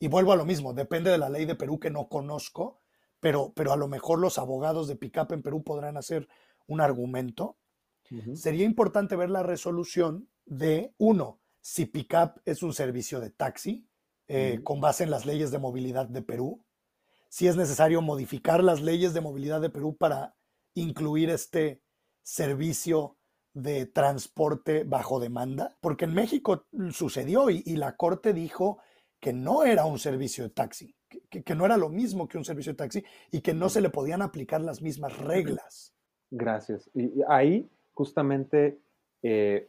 [0.00, 2.80] y vuelvo a lo mismo, depende de la ley de Perú que no conozco,
[3.20, 6.28] pero, pero a lo mejor los abogados de PICAP en Perú podrán hacer
[6.66, 7.56] un argumento.
[8.34, 13.86] Sería importante ver la resolución de, uno, si PICAP es un servicio de taxi,
[14.28, 16.64] eh, con base en las leyes de movilidad de Perú,
[17.28, 20.36] si es necesario modificar las leyes de movilidad de Perú para
[20.72, 21.82] incluir este
[22.22, 23.18] servicio
[23.52, 28.78] de transporte bajo demanda, porque en México sucedió y la Corte dijo
[29.20, 30.94] que no era un servicio de taxi,
[31.28, 33.90] que, no era lo mismo que un servicio de taxi y que no se le
[33.90, 35.94] podían aplicar las mismas reglas.
[36.30, 36.88] Gracias.
[36.94, 38.78] Y ahí justamente
[39.22, 39.68] eh,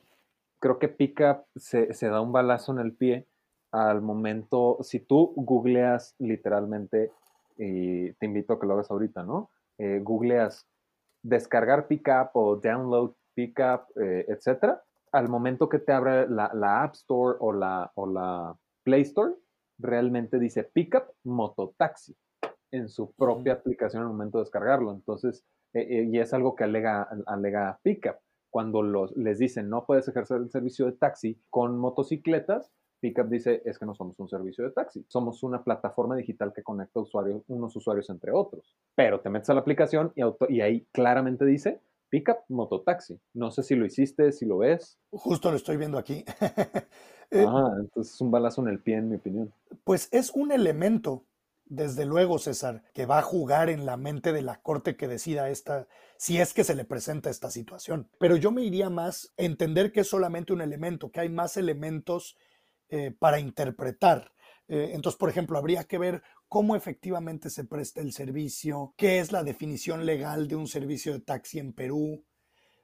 [0.59, 3.25] creo que Pickup se, da un balazo en el pie
[3.71, 7.11] al momento, si tú googleas literalmente,
[7.57, 9.49] y te invito a que lo hagas ahorita, ¿no?
[9.77, 10.65] Eh, googleas
[11.21, 14.81] descargar Pickup o download Pickup, eh, etcétera,
[15.11, 17.91] al momento que te abre la, la App Store o la
[18.89, 19.35] Play Store
[19.77, 22.15] realmente dice Pickup Mototaxi
[22.71, 24.91] en su propia aplicación al momento de descargarlo.
[24.91, 28.15] Entonces, eh, eh, y es algo que alega, alega Pickup.
[28.49, 33.61] Cuando los, les dicen no puedes ejercer el servicio de taxi con motocicletas, Pickup dice
[33.63, 37.43] es que no somos un servicio de taxi, somos una plataforma digital que conecta usuarios,
[37.47, 38.75] unos usuarios entre otros.
[38.95, 41.79] Pero te metes a la aplicación y, y ahí claramente dice
[42.09, 43.21] Pickup Mototaxi.
[43.35, 44.99] No sé si lo hiciste, si lo ves.
[45.11, 46.25] Justo lo estoy viendo aquí.
[47.31, 49.53] Eh, ah, entonces es un balazo en el pie, en mi opinión.
[49.83, 51.25] Pues es un elemento,
[51.65, 55.49] desde luego, César, que va a jugar en la mente de la corte que decida
[55.49, 58.09] esta, si es que se le presenta esta situación.
[58.19, 61.57] Pero yo me iría más a entender que es solamente un elemento, que hay más
[61.57, 62.35] elementos
[62.89, 64.31] eh, para interpretar.
[64.67, 69.31] Eh, entonces, por ejemplo, habría que ver cómo efectivamente se presta el servicio, qué es
[69.31, 72.23] la definición legal de un servicio de taxi en Perú,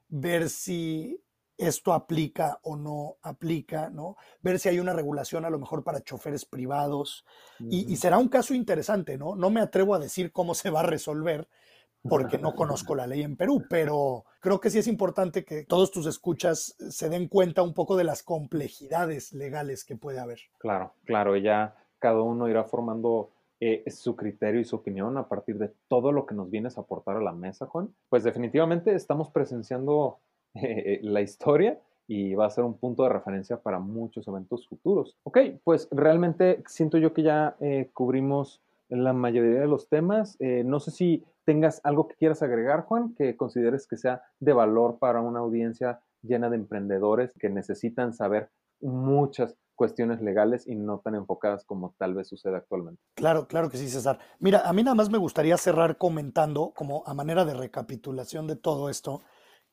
[0.08, 1.24] ver si
[1.58, 4.18] esto aplica o no aplica, ¿no?
[4.42, 7.26] Ver si hay una regulación a lo mejor para choferes privados.
[7.60, 9.36] y, será un caso interesante, ¿no?
[9.36, 11.48] No me atrevo a decir cómo se va a resolver
[12.08, 15.92] porque no conozco la ley en Perú, pero creo que sí es importante que todos
[15.92, 20.40] tus escuchas se den cuenta un poco de las complejidades legales que puede haber.
[20.60, 25.58] Claro, claro, ya cada uno irá formando eh, su criterio y su opinión a partir
[25.58, 27.94] de todo lo que nos vienes a aportar a la mesa, Juan.
[28.10, 30.20] Pues definitivamente estamos presenciando
[30.56, 35.16] eh, la historia y va a ser un punto de referencia para muchos eventos futuros.
[35.24, 40.38] Ok, pues realmente siento yo que ya eh, cubrimos la mayoría de los temas.
[40.40, 45.00] no sé si tengas algo que quieras agregar, Juan, que consideres que sea de valor
[45.00, 48.50] para una audiencia llena de emprendedores que necesitan saber
[48.82, 53.02] muchas cuestiones legales y no tan enfocadas como tal vez sucede actualmente.
[53.16, 54.20] Claro, claro que sí, César.
[54.40, 58.56] Mira, a mí nada más me gustaría cerrar comentando, como a manera de recapitulación de
[58.56, 59.22] todo esto,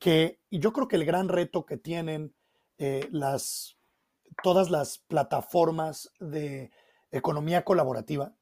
[0.03, 2.35] que yo creo que el gran reto que tienen
[2.77, 3.79] eh, las,
[4.43, 6.73] todas las plataformas de
[7.13, 8.35] economía colaborativa,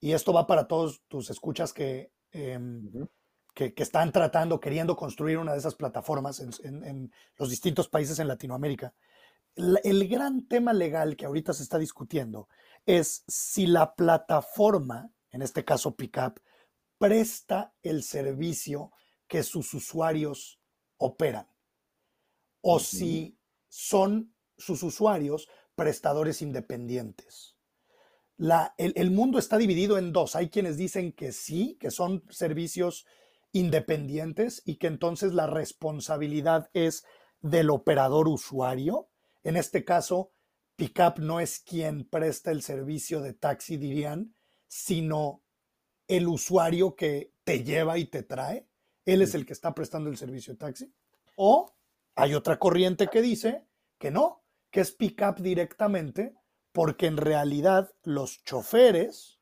[0.00, 3.06] y esto va para todos tus escuchas que, em,
[3.54, 8.92] que, están tratando, queriendo construir una de esas plataformas en los distintos países en Latinoamérica,
[9.54, 12.48] el gran tema legal que ahorita se está discutiendo
[12.86, 16.40] es si la plataforma, en este caso Pickup,
[16.98, 18.90] presta el servicio
[19.28, 20.57] que sus usuarios
[20.98, 21.48] operan
[22.60, 23.38] o si
[23.68, 27.56] son sus usuarios prestadores independientes.
[28.76, 30.36] el, mundo está dividido en dos.
[30.36, 33.06] Hay quienes dicen que sí, que son servicios
[33.52, 37.04] independientes y que entonces la responsabilidad es
[37.40, 39.08] del operador usuario
[39.48, 40.32] en este caso,
[40.76, 44.34] Pickup no es quien presta el servicio de taxi, dirían,
[44.66, 45.42] sino
[46.06, 48.67] el usuario que te lleva y te trae.
[49.08, 50.92] Él es el que está prestando el servicio de taxi.
[51.36, 51.74] O
[52.14, 53.66] hay otra corriente que dice
[53.98, 56.34] que no, que es pick-up directamente,
[56.72, 59.40] porque en realidad los choferes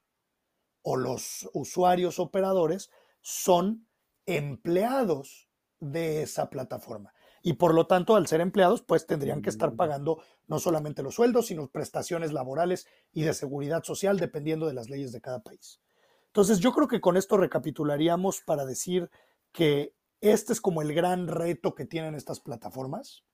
[0.83, 2.91] o los usuarios operadores
[3.23, 3.89] son
[4.25, 5.51] empleados
[5.81, 7.12] de esa plataforma.
[7.43, 11.17] Y por lo tanto, al ser empleados, pues tendrían que estar pagando no solamente los
[11.17, 15.81] sueldos, sino prestaciones laborales y de seguridad social, dependiendo de las leyes de cada país.
[16.29, 19.11] Entonces, yo creo que con esto recapitularíamos para decir
[19.53, 23.24] que este es como el gran reto que tienen estas plataformas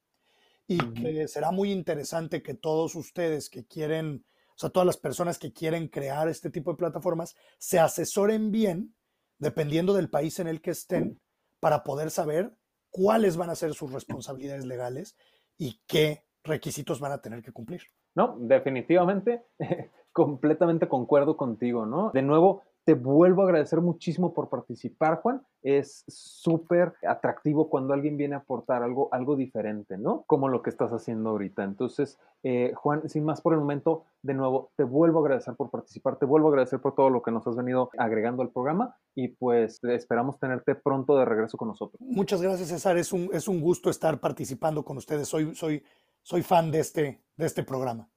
[0.67, 5.39] y que será muy interesante que todos ustedes que quieren, o sea, todas las personas
[5.39, 8.95] que quieren crear este tipo de plataformas, se asesoren bien,
[9.39, 11.21] dependiendo del país en el que estén,
[11.61, 12.55] para poder saber
[12.91, 15.17] cuáles van a ser sus responsabilidades legales
[15.59, 17.83] y qué requisitos van a tener que cumplir.
[18.15, 19.43] No, definitivamente,
[20.13, 22.11] completamente concuerdo contigo, ¿no?
[22.13, 25.43] De nuevo, te vuelvo a agradecer muchísimo por participar, Juan.
[25.63, 30.25] Es súper atractivo cuando alguien viene a aportar algo, algo diferente, ¿no?
[30.27, 31.63] Como lo que estás haciendo ahorita.
[31.63, 35.71] Entonces, eh, Juan, sin más por el momento, de nuevo, te vuelvo a agradecer por
[35.71, 38.97] participar, te vuelvo a agradecer por todo lo que nos has venido agregando al programa
[39.15, 42.01] y pues esperamos tenerte pronto de regreso con nosotros.
[42.01, 42.97] Muchas gracias, César.
[42.97, 45.29] Es un, es un gusto estar participando con ustedes.
[45.29, 45.85] Soy, soy,
[46.23, 48.12] soy fan de este, de este programa.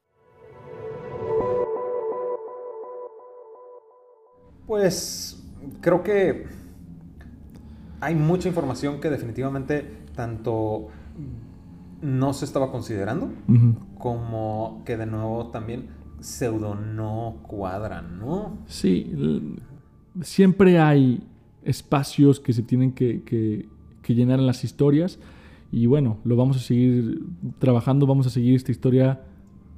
[4.67, 5.43] Pues
[5.81, 6.45] creo que
[7.99, 9.85] hay mucha información que definitivamente
[10.15, 10.87] tanto
[12.01, 13.31] no se estaba considerando
[13.97, 15.87] como que de nuevo también
[16.19, 18.57] pseudo no cuadran, ¿no?
[18.67, 19.11] Sí,
[20.21, 21.23] siempre hay
[21.63, 23.67] espacios que se tienen que, que,
[24.13, 25.19] llenar en las historias
[25.71, 27.25] y bueno, lo vamos a seguir
[27.57, 29.21] trabajando, vamos a seguir esta historia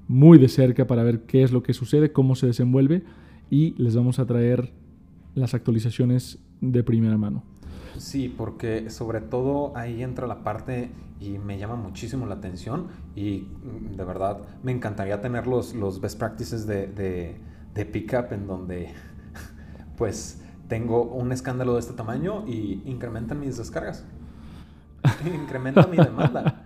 [0.08, 3.04] muy de cerca para ver qué es lo que sucede, cómo se desenvuelve
[3.50, 4.74] y les vamos a traer
[5.36, 7.43] las actualizaciones de primera mano.
[7.98, 13.48] Sí, porque sobre todo ahí entra la parte y me llama muchísimo la atención y
[13.64, 17.38] mm, de verdad me encantaría tener los, los best practices de, de,
[17.74, 18.93] de pickup en donde
[19.98, 24.06] pues tengo un escándalo de este tamaño y incrementan mis descargas.
[25.26, 26.57] Incrementa mi demanda.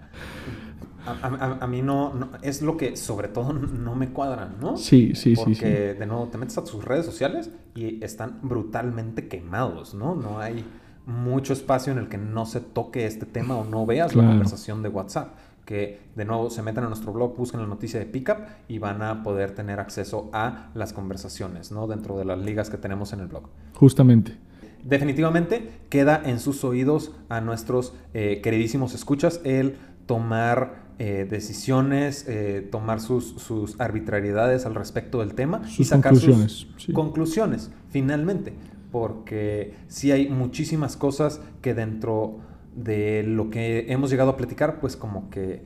[1.22, 4.78] A, mí no, es lo que sobre todo no me cuadra, ¿no?
[4.78, 5.44] Sí, sí, sí.
[5.44, 10.16] Porque de nuevo te metes a sus redes sociales y están brutalmente quemados, ¿no?
[10.16, 10.66] No hay
[11.06, 14.84] mucho espacio en el que no se toque este tema o no veas la conversación
[14.84, 15.36] de WhatsApp.
[15.66, 18.38] Que de nuevo se metan a nuestro blog, busquen la noticia de Pickup
[18.68, 21.88] y van a poder tener acceso a las conversaciones, ¿no?
[21.88, 23.44] Dentro de las ligas que tenemos en el blog.
[23.76, 24.38] Justamente
[24.84, 32.68] definitivamente queda en sus oídos a nuestros eh, queridísimos escuchas el tomar eh, decisiones, eh,
[32.72, 38.54] tomar sus, arbitrariedades al respecto del tema y sacar sus conclusiones, finalmente.
[38.92, 42.40] Porque sí hay muchísimas cosas que dentro
[42.76, 45.64] de lo que hemos llegado a platicar, pues como que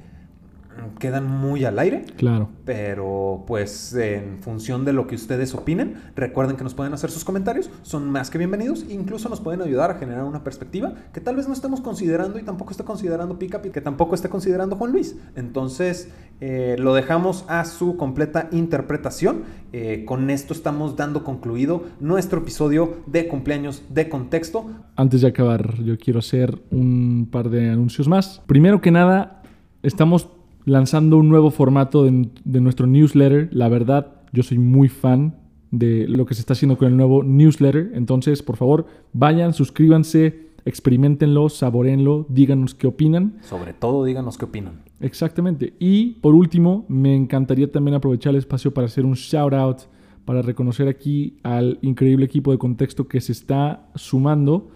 [0.99, 2.05] quedan muy al aire.
[2.17, 2.49] Claro.
[2.65, 7.25] Pero pues en función de lo que ustedes opinen, recuerden que nos pueden hacer sus
[7.25, 11.35] comentarios, son más que bienvenidos, incluso nos pueden ayudar a generar una perspectiva que tal
[11.35, 14.91] vez no estemos considerando y tampoco está considerando Pickup y que tampoco esté considerando Juan
[14.91, 15.15] Luis.
[15.35, 16.09] Entonces
[16.41, 19.43] eh, lo dejamos a su completa interpretación.
[19.73, 24.69] Eh, con esto estamos dando concluido nuestro episodio de cumpleaños de contexto.
[24.95, 28.41] Antes de acabar, yo quiero hacer un par de anuncios más.
[28.47, 29.41] Primero que nada,
[29.83, 30.29] estamos
[30.65, 33.49] lanzando un nuevo formato de, nuestro newsletter.
[33.51, 35.35] La verdad, yo soy muy fan
[35.71, 37.91] de lo que se está haciendo con el nuevo newsletter.
[37.93, 43.37] Entonces, por favor, vayan, suscríbanse, experimentenlo, saborenlo, díganos qué opinan.
[43.41, 44.83] Sobre todo, díganos qué opinan.
[44.99, 45.73] Exactamente.
[45.79, 49.77] Y por último, me encantaría también aprovechar el espacio para hacer un shout out,
[50.25, 54.71] para reconocer aquí al increíble equipo de contexto que se está sumando.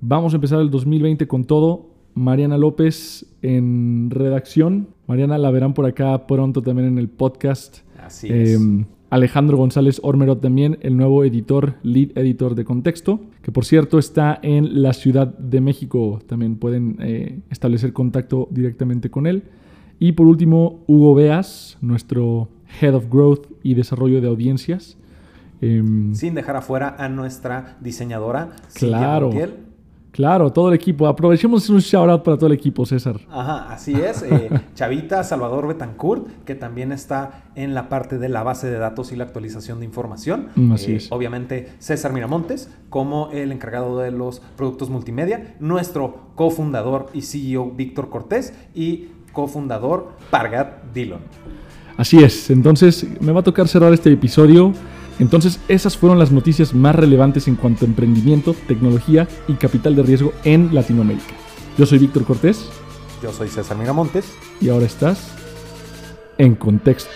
[0.00, 1.90] Vamos a empezar el 2020 con todo.
[2.14, 4.88] Mariana López en redacción.
[5.10, 7.78] Mariana la verán por acá pronto también en el podcast.
[8.00, 8.54] Así es.
[8.54, 13.98] Em, Alejandro González Ormerot también, el nuevo editor, lead editor de contexto, que por cierto
[13.98, 16.20] está en la Ciudad de México.
[16.28, 19.42] También pueden eh, establecer contacto directamente con él.
[19.98, 22.48] Y por último, Hugo Beas, nuestro
[22.80, 24.96] Head of Growth y Desarrollo de Audiencias.
[25.60, 29.32] Em, Sin dejar afuera a nuestra diseñadora, claro.
[30.12, 31.06] Claro, todo el equipo.
[31.06, 33.20] Aprovechemos un shout out para todo el equipo, César.
[33.30, 34.22] Ajá, así es.
[34.22, 39.12] Eh, Chavita, Salvador Betancourt, que también está en la parte de la base de datos
[39.12, 40.48] y la actualización de información.
[40.56, 41.12] Mm, así eh, es.
[41.12, 48.10] Obviamente, César Miramontes, como el encargado de los productos multimedia, nuestro cofundador y CEO Víctor
[48.10, 51.20] Cortés y cofundador Pargat Dillon.
[51.96, 52.50] Así es.
[52.50, 54.72] Entonces, me va a tocar cerrar este episodio
[55.20, 60.02] entonces, esas fueron las noticias más relevantes en cuanto a emprendimiento, tecnología y capital de
[60.02, 61.34] riesgo en Latinoamérica.
[61.76, 62.70] Yo soy Víctor Cortés.
[63.22, 64.32] Yo soy César Miramontes.
[64.62, 65.30] Y ahora estás
[66.38, 67.10] en contexto.